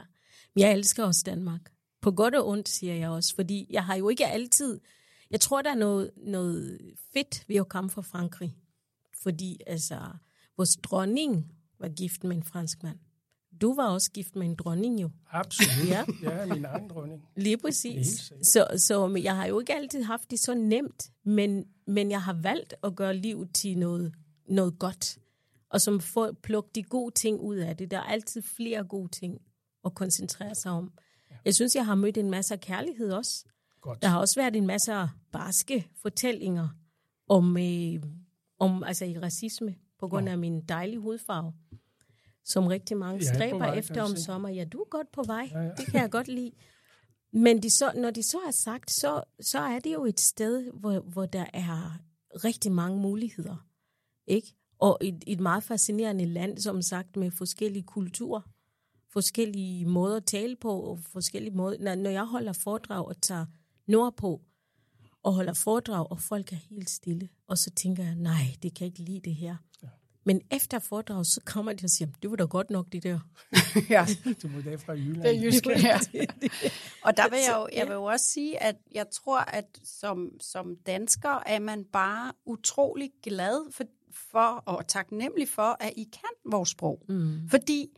Jeg 0.57 0.73
elsker 0.73 1.05
også 1.05 1.23
Danmark. 1.27 1.73
På 2.01 2.11
godt 2.11 2.35
og 2.35 2.49
ondt, 2.49 2.69
siger 2.69 2.95
jeg 2.95 3.11
også, 3.11 3.35
fordi 3.35 3.67
jeg 3.71 3.85
har 3.85 3.95
jo 3.95 4.09
ikke 4.09 4.27
altid... 4.27 4.81
Jeg 5.31 5.41
tror, 5.41 5.63
der 5.63 5.71
er 5.71 5.75
noget, 5.75 6.11
noget 6.17 6.81
fedt 7.13 7.45
ved 7.49 7.57
at 7.57 7.69
komme 7.69 7.91
fra 7.91 8.03
Frankrig. 8.03 8.57
Fordi 9.23 9.59
altså, 9.67 10.01
vores 10.57 10.77
dronning 10.77 11.53
var 11.79 11.89
gift 11.89 12.25
med 12.25 12.37
en 12.37 12.43
fransk 12.43 12.83
mand. 12.83 12.99
Du 13.63 13.75
var 13.75 13.89
også 13.89 14.11
gift 14.15 14.37
med 14.37 14.47
en 14.47 14.55
dronning 14.55 15.03
jo. 15.03 15.11
Absolut. 15.31 15.89
Ja. 15.89 16.05
Er 16.23 16.55
min 16.55 16.65
egen 16.65 16.89
dronning. 16.89 17.29
Lige 17.37 17.59
præcis. 17.59 18.33
Så, 18.43 18.67
så 18.77 19.07
men 19.07 19.25
jeg 19.25 19.37
har 19.37 19.47
jo 19.47 19.61
ikke 19.61 19.75
altid 19.75 20.03
haft 20.03 20.31
det 20.31 20.39
så 20.41 20.55
nemt, 20.55 21.11
men, 21.25 21.65
men 21.87 22.11
jeg 22.11 22.23
har 22.23 22.33
valgt 22.43 22.75
at 22.85 22.97
gøre 22.97 23.17
livet 23.17 23.55
til 23.55 23.79
noget, 23.79 24.15
noget 24.49 24.79
godt. 24.79 25.19
Og 25.71 25.81
som 25.81 26.01
får 26.01 26.33
plukke 26.43 26.71
de 26.75 26.83
gode 26.83 27.15
ting 27.15 27.41
ud 27.41 27.57
af 27.57 27.77
det. 27.77 27.91
Der 27.91 27.97
er 27.97 28.03
altid 28.03 28.43
flere 28.43 28.85
gode 28.85 29.09
ting 29.09 29.39
at 29.85 29.95
koncentrere 29.95 30.55
sig 30.55 30.73
om. 30.73 30.93
Jeg 31.45 31.55
synes, 31.55 31.75
jeg 31.75 31.87
har 31.87 31.95
mødt 31.95 32.17
en 32.17 32.31
masse 32.31 32.57
kærlighed 32.57 33.13
også. 33.13 33.45
Godt. 33.81 34.03
Der 34.03 34.09
har 34.09 34.21
også 34.21 34.41
været 34.41 34.57
en 34.57 34.67
masse 34.67 34.93
barske 35.33 35.89
fortællinger 36.03 36.69
om, 37.29 37.57
øh, 37.57 38.03
om 38.59 38.85
altså 38.85 39.05
i 39.05 39.19
racisme, 39.19 39.75
på 39.99 40.09
grund 40.09 40.29
af 40.29 40.39
min 40.39 40.61
dejlige 40.61 40.99
hudfarve, 40.99 41.53
som 42.45 42.67
rigtig 42.67 42.97
mange 42.97 43.19
på 43.19 43.25
stræber 43.35 43.59
vej, 43.59 43.79
efter 43.79 44.03
om 44.03 44.17
sommer. 44.17 44.49
Ja, 44.49 44.65
du 44.65 44.79
er 44.79 44.89
godt 44.89 45.13
på 45.13 45.23
vej. 45.23 45.49
Ja, 45.53 45.61
ja. 45.61 45.71
Det 45.71 45.87
kan 45.87 46.01
jeg 46.01 46.11
godt 46.11 46.29
lide. 46.29 46.53
Men 47.33 47.63
de 47.63 47.71
så, 47.71 47.93
når 47.97 48.11
de 48.11 48.23
så 48.23 48.39
er 48.47 48.51
sagt, 48.51 48.91
så, 48.91 49.23
så 49.41 49.59
er 49.59 49.79
det 49.79 49.93
jo 49.93 50.05
et 50.05 50.21
sted, 50.21 50.71
hvor, 50.73 51.01
hvor 51.01 51.27
der 51.27 51.47
er 51.53 51.99
rigtig 52.45 52.73
mange 52.73 52.99
muligheder. 52.99 53.67
Ikke? 54.27 54.55
Og 54.79 54.99
et, 55.01 55.25
et 55.27 55.41
meget 55.41 55.63
fascinerende 55.63 56.25
land, 56.25 56.59
som 56.59 56.83
sagt, 56.83 57.17
med 57.17 57.31
forskellige 57.31 57.83
kulturer, 57.83 58.41
forskellige 59.13 59.87
måder 59.87 60.17
at 60.17 60.25
tale 60.25 60.57
på, 60.57 60.81
og 60.81 60.99
forskellige 60.99 61.57
måder. 61.57 61.79
Når, 61.81 61.95
når 61.95 62.11
jeg 62.11 62.25
holder 62.25 62.53
foredrag 62.53 63.07
og 63.07 63.21
tager 63.21 63.47
nordpå, 63.87 64.41
og 65.23 65.33
holder 65.33 65.55
foredrag, 65.55 66.11
og 66.11 66.21
folk 66.21 66.53
er 66.53 66.57
helt 66.57 66.91
stille, 66.91 67.29
og 67.47 67.59
så 67.59 67.71
tænker 67.71 68.05
jeg, 68.05 68.15
nej, 68.15 68.57
det 68.63 68.75
kan 68.75 68.85
jeg 68.85 68.87
ikke 68.87 69.13
lide 69.13 69.21
det 69.21 69.35
her. 69.35 69.57
Men 70.25 70.41
efter 70.51 70.79
foredrag, 70.79 71.27
så 71.27 71.41
kommer 71.47 71.73
de 71.73 71.85
og 71.85 71.91
siger, 71.91 72.09
det 72.23 72.31
var 72.31 72.37
da 72.37 72.45
godt 72.45 72.71
nok 72.71 72.87
det 72.93 73.03
der. 73.03 73.19
ja. 73.91 74.07
Du 74.43 74.49
må 74.49 74.61
det 74.61 74.81
fra 74.81 74.93
Jylland. 74.93 75.23
Det 75.23 75.37
er 75.37 75.43
jysk, 75.43 75.67
ja. 75.67 75.99
Og 77.07 77.17
der 77.17 77.29
vil 77.29 77.39
jeg 77.49 77.55
jo, 77.57 77.69
jeg 77.79 77.87
vil 77.87 77.95
jo 77.95 78.05
også 78.05 78.27
sige, 78.27 78.63
at 78.63 78.77
jeg 78.93 79.07
tror, 79.13 79.39
at 79.39 79.65
som, 79.85 80.31
som 80.41 80.77
dansker 80.87 81.43
er 81.47 81.59
man 81.59 81.85
bare 81.85 82.33
utrolig 82.47 83.11
glad 83.23 83.73
for, 83.73 83.85
for 84.31 84.63
og 84.67 84.87
taknemmelig 84.87 85.49
for, 85.49 85.77
at 85.81 85.93
I 85.97 86.05
kan 86.13 86.53
vores 86.53 86.69
sprog. 86.69 87.03
Mm. 87.09 87.49
Fordi 87.51 87.89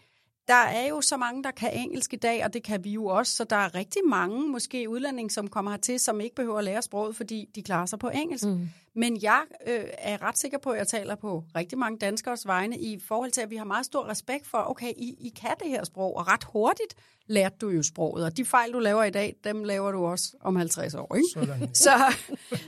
der 0.49 0.55
er 0.55 0.89
jo 0.89 1.01
så 1.01 1.17
mange, 1.17 1.43
der 1.43 1.51
kan 1.51 1.73
engelsk 1.73 2.13
i 2.13 2.17
dag, 2.17 2.45
og 2.45 2.55
det 2.55 2.63
kan 2.63 2.85
vi 2.85 2.91
jo 2.91 3.07
også, 3.07 3.37
så 3.37 3.45
der 3.45 3.57
er 3.57 3.75
rigtig 3.75 4.03
mange, 4.07 4.49
måske 4.49 4.89
udlændinge, 4.89 5.31
som 5.31 5.49
kommer 5.49 5.71
hertil, 5.71 6.01
som 6.01 6.21
ikke 6.21 6.35
behøver 6.35 6.59
at 6.59 6.65
lære 6.65 6.83
sproget, 6.83 7.17
fordi 7.17 7.49
de 7.55 7.63
klarer 7.63 7.87
sig 7.87 7.99
på 7.99 8.09
engelsk. 8.09 8.45
Mm. 8.45 8.69
Men 8.97 9.23
jeg 9.23 9.43
øh, 9.67 9.85
er 9.99 10.23
ret 10.23 10.39
sikker 10.39 10.59
på, 10.59 10.71
at 10.71 10.79
jeg 10.79 10.89
taler 10.89 11.15
på 11.15 11.45
rigtig 11.57 11.79
mange 11.79 11.99
danskers 11.99 12.47
vegne 12.47 12.79
i 12.79 13.01
forhold 13.01 13.31
til, 13.31 13.41
at 13.41 13.51
vi 13.51 13.57
har 13.57 13.65
meget 13.65 13.87
stor 13.87 14.09
respekt 14.09 14.47
for, 14.47 14.59
okay, 14.59 14.93
I, 14.97 15.17
I 15.21 15.29
kan 15.29 15.51
det 15.63 15.69
her 15.69 15.85
sprog, 15.85 16.17
og 16.17 16.29
ret 16.29 16.45
hurtigt 16.45 16.95
lærte 17.27 17.57
du 17.61 17.69
jo 17.69 17.83
sproget, 17.83 18.25
og 18.25 18.37
de 18.37 18.45
fejl, 18.45 18.73
du 18.73 18.79
laver 18.79 19.05
i 19.05 19.11
dag, 19.11 19.37
dem 19.45 19.65
laver 19.65 19.93
du 19.93 20.05
også 20.05 20.37
om 20.41 20.57
50 20.57 20.95
år. 20.95 21.15
Ikke? 21.15 21.27
Sådan. 21.35 21.75
Så, 21.85 22.15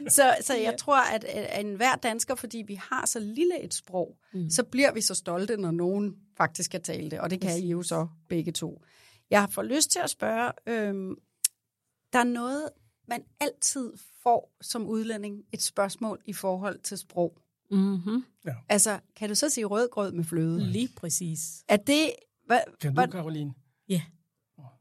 så, 0.09 0.37
så 0.41 0.55
jeg 0.55 0.77
tror, 0.79 1.15
at, 1.15 1.25
at 1.25 1.61
enhver 1.61 1.95
dansker, 1.95 2.35
fordi 2.35 2.65
vi 2.67 2.75
har 2.75 3.07
så 3.07 3.21
lille 3.21 3.63
et 3.63 3.75
sprog, 3.75 4.17
mm. 4.35 4.51
så 4.51 4.65
bliver 4.65 4.93
vi 4.93 5.01
så 5.01 5.15
stolte, 5.15 5.57
når 5.57 5.71
nogen 5.71 6.17
faktisk 6.37 6.71
kan 6.71 6.83
tale 6.83 7.11
det, 7.11 7.21
og 7.21 7.31
det 7.31 7.41
kan 7.41 7.59
I 7.59 7.69
jo 7.69 7.83
så 7.83 8.07
begge 8.29 8.53
to. 8.53 8.83
Jeg 9.31 9.41
har 9.41 9.49
fået 9.49 9.67
lyst 9.67 9.91
til 9.91 9.99
at 9.99 10.11
spørge, 10.11 10.53
øhm, 10.67 11.15
der 12.13 12.19
er 12.19 12.25
noget, 12.25 12.69
man 13.09 13.25
altid 13.41 13.93
får 14.23 14.57
som 14.61 14.87
udlænding, 14.89 15.45
et 15.53 15.63
spørgsmål 15.63 16.23
i 16.27 16.33
forhold 16.33 16.79
til 16.79 16.99
sprog. 16.99 17.39
Mm-hmm. 17.71 18.25
Altså, 18.69 19.01
kan 19.17 19.29
du 19.29 19.35
så 19.35 19.49
sige 19.51 19.65
rødgrød 19.65 20.13
med 20.13 20.25
fløde? 20.25 20.61
Lige 20.67 20.89
præcis. 20.97 21.65
Er 21.69 21.77
det... 21.77 22.11
Hvad, 22.47 22.59
Kan 22.81 22.95
du, 22.95 23.07
Karoline? 23.07 23.55
Ja. 23.89 24.03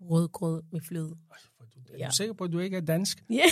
Rødgrød 0.01 0.63
med 0.71 0.81
fløde. 0.81 1.17
Er 1.93 1.97
Ja. 1.97 2.07
du 2.07 2.15
sikker 2.15 2.33
på, 2.33 2.43
at 2.43 2.51
du 2.51 2.59
ikke 2.59 2.77
er 2.77 2.81
dansk? 2.81 3.23
Ja, 3.29 3.43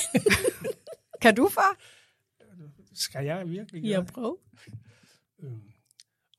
kan 1.21 1.35
du, 1.35 1.49
far? 1.49 1.77
Skal 2.93 3.25
jeg 3.25 3.49
virkelig 3.49 3.81
gøre? 3.83 3.91
jeg 3.91 4.05
prøver. 4.05 4.35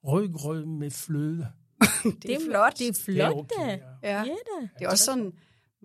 Rødgrød 0.05 0.65
med 0.67 0.91
fløde. 0.91 1.53
Det 2.23 2.31
er 2.35 2.41
flot. 2.51 2.79
Det 2.79 2.89
er 2.89 2.93
Det 2.93 3.01
flot, 3.03 3.19
er 3.19 3.29
da. 3.33 3.39
okay, 3.63 3.79
ja. 3.79 3.87
Ja. 4.03 4.23
Ja, 4.23 4.25
da. 4.25 4.69
Det 4.79 4.85
er 4.85 4.89
også 4.91 5.05
sådan 5.05 5.33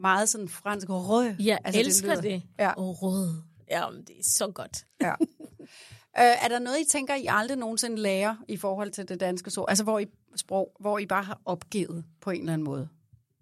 meget 0.01 0.29
sådan 0.29 0.49
fransk 0.49 0.87
rød. 0.89 1.35
Jeg 1.39 1.59
Altså, 1.63 1.79
elsker 1.81 2.09
lyder- 2.11 2.21
det. 2.21 2.43
Ja. 2.59 2.69
Og 2.71 3.01
rød. 3.03 3.33
Jamen, 3.71 4.01
det 4.01 4.19
er 4.19 4.23
så 4.23 4.51
godt. 4.55 4.85
Ja. 5.01 5.13
Øh, 6.19 6.23
er 6.43 6.47
der 6.47 6.59
noget, 6.59 6.77
I 6.79 6.85
tænker, 6.89 7.15
I 7.15 7.25
aldrig 7.29 7.57
nogensinde 7.57 7.97
lærer 7.97 8.35
i 8.47 8.57
forhold 8.57 8.91
til 8.91 9.07
det 9.09 9.19
danske 9.19 9.49
sprog? 9.51 9.69
Altså, 9.69 9.83
hvor 9.83 9.99
I, 9.99 10.05
sprog, 10.35 10.75
hvor 10.79 10.99
I 10.99 11.05
bare 11.05 11.23
har 11.23 11.41
opgivet 11.45 12.05
på 12.21 12.29
en 12.31 12.39
eller 12.39 12.53
anden 12.53 12.65
måde? 12.65 12.89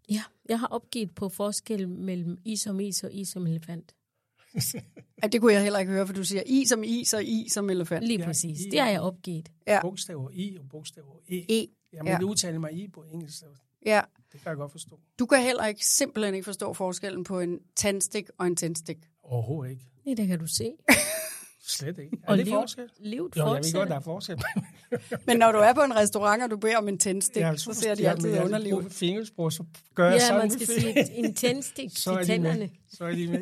Ja, 0.10 0.24
jeg 0.50 0.60
har 0.60 0.68
opgivet 0.68 1.16
på 1.16 1.30
forskel 1.30 1.90
mellem 1.90 2.38
is 2.46 2.62
som 2.62 2.80
is 2.80 3.04
og 3.04 3.14
is 3.14 3.30
som 3.30 3.48
elefant. 3.48 3.96
Ja, 5.24 5.28
det 5.28 5.42
kunne 5.42 5.54
jeg 5.54 5.64
heller 5.64 5.80
ikke 5.80 5.92
høre, 5.92 6.08
for 6.08 6.14
du 6.14 6.24
siger 6.24 6.44
i 6.46 6.66
som 6.66 6.84
is 6.84 7.14
og 7.14 7.24
i 7.24 7.48
som 7.50 7.70
elefant. 7.70 8.04
Lige 8.08 8.20
Ja, 8.20 8.26
præcis. 8.26 8.62
i- 8.62 8.70
Det 8.70 8.80
har 8.80 8.90
jeg 8.90 9.02
opgivet. 9.02 9.50
Ja. 9.68 9.82
Bogstaver 9.82 10.30
I 10.34 10.58
og 10.60 10.66
bogstaver 10.70 11.16
E. 11.30 11.46
E. 11.50 11.68
Må 11.94 12.10
Ja. 12.10 12.12
ja. 12.12 12.24
udtale 12.24 12.60
mig 12.60 12.74
I 12.74 12.88
på 12.88 13.04
engelsk. 13.04 13.44
Ja. 13.88 14.02
Det 14.32 14.42
kan 14.42 14.50
jeg 14.50 14.58
godt 14.58 14.72
forstå. 14.72 15.00
Du 15.20 15.26
kan 15.26 15.42
heller 15.42 15.66
ikke 15.66 15.86
simpelthen 15.86 16.34
ikke 16.36 16.46
forstå 16.46 16.74
forskellen 16.74 17.24
på 17.24 17.40
en 17.40 17.60
tandstik 17.76 18.26
og 18.40 18.48
en 18.48 18.56
tændstik. 18.56 18.98
Overhovedet 19.24 19.72
ikke. 19.72 19.86
Ja, 20.06 20.14
det 20.14 20.28
kan 20.28 20.40
du 20.40 20.48
se. 20.48 20.72
Slet 21.70 21.98
ikke. 21.98 22.18
Er 22.24 22.28
Og 22.32 22.38
det 22.38 22.46
liv- 22.46 22.54
forskel? 22.54 22.90
livet 23.00 23.36
Jo, 23.38 23.46
jeg 23.54 23.64
ved 23.64 23.74
godt, 23.74 23.90
der 23.90 23.96
er 23.96 24.00
forskel. 24.00 24.42
Men 25.28 25.38
når 25.38 25.52
du 25.52 25.58
er 25.58 25.74
på 25.74 25.82
en 25.82 25.96
restaurant, 25.96 26.44
og 26.44 26.52
du 26.52 26.58
beder 26.58 26.78
om 26.78 26.88
en 26.88 26.98
tændstik, 26.98 27.42
Jeg 27.42 27.60
så 27.60 27.74
ser 27.74 27.96
de 27.96 28.10
altid 28.10 28.40
underlige 28.40 28.76
ud. 28.76 28.90
Fingersprog, 28.90 29.54
så 29.54 29.64
gør 29.96 30.06
jeg 30.10 30.14
Ja, 30.14 30.20
sådan 30.28 30.40
man 30.42 30.50
skal 30.52 30.68
sige 30.68 31.12
en 31.14 31.34
tændstik 31.36 31.90
så 31.98 32.16
til 32.18 32.26
tænderne. 32.28 32.70
Så 32.90 33.06
er 33.06 33.12
de 33.16 33.28
med. 33.28 33.42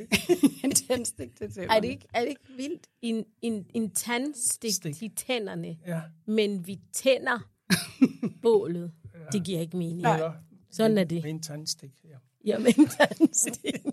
en 0.63 0.71
tændstik 0.71 1.37
til 1.37 1.53
tænderne. 1.53 1.75
Er 1.75 1.79
det 1.79 1.87
ikke, 1.87 2.07
er 2.13 2.19
det 2.21 2.29
ikke 2.29 2.41
vildt? 2.57 2.87
En, 3.01 3.25
en, 3.41 3.65
en 3.73 3.91
tandstik 3.91 4.73
Stik. 4.73 4.95
til 4.95 5.11
tænderne, 5.15 5.77
Ja. 5.87 6.01
men 6.27 6.67
vi 6.67 6.79
tænder 6.93 7.39
bålet. 8.41 8.91
Det 9.31 9.43
giver 9.43 9.59
ikke 9.59 9.77
mening. 9.77 9.97
Eller 9.97 10.33
Sådan 10.71 10.97
er 10.97 11.03
det. 11.03 11.25
en 11.25 11.41
tandstik. 11.41 11.91
Ja. 12.03 12.17
Jamen, 12.45 12.73
en 12.77 12.87
tandstik. 12.87 13.75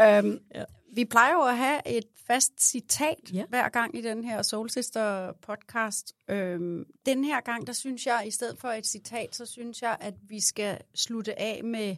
Øhm, 0.00 0.38
ja. 0.54 0.64
Vi 0.92 1.04
plejer 1.04 1.32
jo 1.32 1.42
at 1.42 1.56
have 1.56 1.88
et 1.88 2.04
fast 2.26 2.52
citat 2.70 3.16
ja. 3.32 3.38
Ja. 3.38 3.44
hver 3.48 3.68
gang 3.68 3.98
i 3.98 4.00
den 4.00 4.24
her 4.24 4.42
Soul 4.42 4.70
Sister 4.70 5.32
podcast. 5.42 6.12
Øhm, 6.28 6.84
den 7.06 7.24
her 7.24 7.40
gang, 7.40 7.66
der 7.66 7.72
synes 7.72 8.06
jeg, 8.06 8.24
i 8.26 8.30
stedet 8.30 8.58
for 8.58 8.68
et 8.68 8.86
citat, 8.86 9.34
så 9.34 9.46
synes 9.46 9.82
jeg, 9.82 9.96
at 10.00 10.14
vi 10.28 10.40
skal 10.40 10.78
slutte 10.94 11.40
af 11.40 11.60
med, 11.64 11.96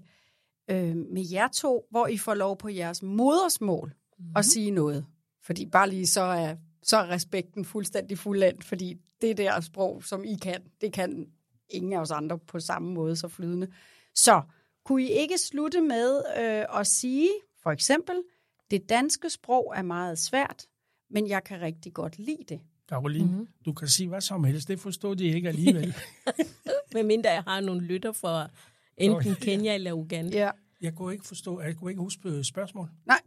øh, 0.70 0.96
med 0.96 1.28
jer 1.32 1.48
to, 1.48 1.86
hvor 1.90 2.06
I 2.06 2.18
får 2.18 2.34
lov 2.34 2.56
på 2.56 2.68
jeres 2.68 3.02
modersmål 3.02 3.94
mm-hmm. 4.18 4.32
at 4.36 4.44
sige 4.44 4.70
noget. 4.70 5.06
Fordi 5.42 5.66
bare 5.66 5.88
lige 5.90 6.06
så 6.06 6.20
er, 6.20 6.56
så 6.82 6.96
er 6.96 7.10
respekten 7.10 7.64
fuldstændig 7.64 8.18
fuldendt, 8.18 8.64
fordi 8.64 8.96
det 9.20 9.36
der 9.36 9.60
sprog, 9.60 10.04
som 10.04 10.24
I 10.24 10.34
kan, 10.42 10.62
det 10.80 10.92
kan 10.92 11.26
ingen 11.70 11.92
af 11.92 11.98
os 12.00 12.10
andre 12.10 12.38
på 12.38 12.60
samme 12.60 12.92
måde 12.94 13.16
så 13.16 13.28
flydende. 13.28 13.68
Så 14.14 14.42
kunne 14.84 15.02
I 15.02 15.08
ikke 15.10 15.38
slutte 15.38 15.80
med 15.80 16.22
øh, 16.38 16.80
at 16.80 16.86
sige, 16.86 17.28
for 17.62 17.70
eksempel, 17.70 18.22
det 18.70 18.88
danske 18.88 19.30
sprog 19.30 19.72
er 19.76 19.82
meget 19.82 20.18
svært, 20.18 20.66
men 21.10 21.28
jeg 21.28 21.44
kan 21.44 21.60
rigtig 21.60 21.92
godt 21.92 22.18
lide 22.18 22.44
det. 22.48 22.60
Caroline, 22.88 23.24
Mhm. 23.24 23.32
mm-hmm. 23.34 23.48
du 23.66 23.72
kan 23.72 23.88
sige 23.88 24.08
hvad 24.08 24.20
som 24.20 24.44
helst. 24.44 24.68
Det 24.68 24.80
forstår 24.80 25.14
de 25.14 25.24
ikke 25.24 25.48
alligevel. 25.48 25.94
Med 26.94 27.02
mindre 27.02 27.30
jeg 27.30 27.42
har 27.42 27.60
nogle 27.60 27.80
lytter 27.80 28.12
fra 28.12 28.48
enten 28.96 29.34
Kenya 29.34 29.74
eller 29.74 29.92
Uganda. 29.92 30.38
Ja. 30.38 30.50
jeg 30.80 30.94
kunne 30.94 31.12
ikke 31.12 31.26
forstå, 31.26 31.60
jeg 31.60 31.76
kunne 31.76 31.90
ikke 31.90 32.02
huske 32.02 32.44
spørgsmål. 32.44 32.88
Nej. 33.06 33.20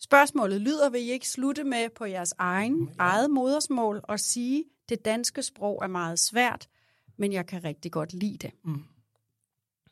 Spørgsmålet 0.00 0.60
lyder, 0.60 0.90
vil 0.90 1.00
I 1.00 1.10
ikke 1.10 1.28
slutte 1.28 1.64
med 1.64 1.88
på 1.96 2.04
jeres 2.04 2.34
egen, 2.38 2.84
ja. 2.88 2.92
eget 2.98 3.30
modersmål 3.30 4.00
og 4.04 4.20
sige, 4.20 4.64
det 4.88 5.04
danske 5.04 5.42
sprog 5.42 5.78
er 5.82 5.86
meget 5.86 6.18
svært, 6.18 6.68
men 7.18 7.32
jeg 7.32 7.46
kan 7.46 7.64
rigtig 7.64 7.92
godt 7.92 8.12
lide 8.12 8.38
det. 8.38 8.50
Mm. 8.64 8.82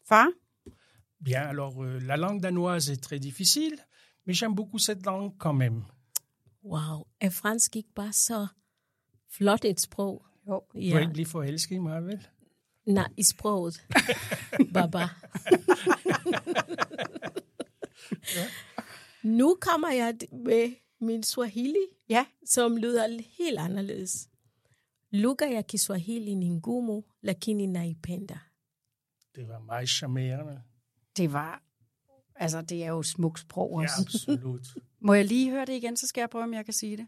Far? 0.09 0.33
Bien, 1.25 1.43
alors, 1.49 1.85
euh, 1.85 2.03
la 2.03 2.17
langue 2.17 2.43
danoise 2.43 2.91
est 2.93 3.03
très 3.03 3.19
difficile, 3.19 3.79
mais 4.27 4.35
j'aime 4.35 4.55
beaucoup 4.55 4.79
cette 4.79 5.07
langue 5.07 5.33
quand 5.39 5.57
même. 5.59 5.83
Wow, 6.65 7.07
er 7.21 7.31
fransk 7.31 7.77
ikke 7.77 7.93
bare 7.95 8.13
så 8.13 8.47
flot 9.37 9.65
et 9.65 9.81
sprog? 9.81 10.27
Jo. 10.49 10.63
Du 10.75 10.79
ja. 10.81 10.99
ikke 11.01 11.13
blive 11.13 11.27
forelsket 11.27 11.75
i 11.77 11.79
mig, 11.79 12.05
vel? 12.07 12.27
Nej, 12.87 13.09
i 13.17 13.23
sproget. 13.23 13.87
Baba. 14.75 15.09
Nu 19.23 19.57
kommer 19.61 19.91
jeg 19.93 20.15
med 20.33 20.75
min 21.01 21.23
Swahili, 21.23 21.87
Ja. 22.09 22.27
som 22.47 22.77
lyder 22.77 23.23
helt 23.39 23.59
anderledes. 23.59 24.29
Lugha 25.15 25.47
ya 25.47 25.63
Kiswahili 25.63 26.35
ni 26.35 26.51
ngumu, 26.51 27.05
lakini 27.23 27.67
naipenda. 27.67 28.41
Det 29.35 29.49
var 29.49 29.59
meget 29.59 29.89
charmerende. 29.89 30.63
Det 31.17 31.33
var, 31.33 31.63
altså 32.35 32.63
det 32.63 32.85
er 32.85 32.89
jo 32.89 33.03
smukt 33.03 33.41
sprog 33.41 33.71
Ja, 33.71 33.85
også. 33.85 33.95
absolut. 34.03 34.67
Må 35.07 35.15
jeg 35.15 35.25
lige 35.25 35.51
høre 35.51 35.65
det 35.67 35.73
igen, 35.73 35.97
så 35.97 36.07
skal 36.07 36.21
jeg 36.21 36.31
prøve, 36.31 36.45
om 36.45 36.55
jeg 36.55 36.65
kan 36.65 36.75
sige 36.75 36.97
det. 36.97 37.07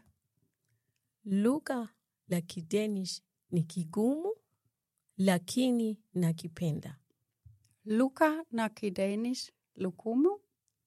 Lugha 1.23 1.83
la 2.27 2.39
Kidenish 2.39 3.21
ni 3.49 3.61
kigumu, 3.69 4.31
lakini 5.17 5.99
nakipenda. 6.13 6.93
Luka 7.83 8.31
Nakidanish 8.51 9.49
Lukumu 9.75 10.37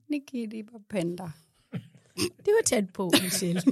Nikidi 0.08 0.62
Panda. 0.88 1.30
Det 2.44 2.52
var 2.54 2.62
tæt 2.66 2.92
på, 2.92 3.10
Michelle. 3.22 3.62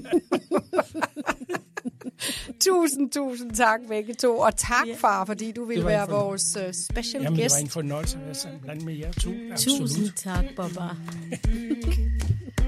Tusind, 2.65 3.11
tusind 3.11 3.51
tak 3.53 3.81
begge 3.89 4.15
to, 4.15 4.39
og 4.39 4.57
tak 4.57 4.87
Ja. 4.87 4.95
far, 4.99 5.25
fordi 5.25 5.53
du 5.53 5.61
Det 5.61 5.69
ville 5.69 5.87
være 5.87 6.09
vores 6.09 6.57
uh, 6.57 6.63
special 6.91 7.23
Jamen, 7.23 7.37
det 7.39 7.45
guest. 7.45 7.55
var 7.57 7.61
en 7.61 7.69
fornøjelse 7.69 8.17
at 8.19 8.25
være 8.27 8.35
sammen 8.35 8.85
med 8.85 8.95
jer 8.95 9.13
to. 9.13 9.31
Absolut. 9.53 9.81
Tusind 9.81 10.09
tak, 10.17 10.45
Baba. 10.57 10.89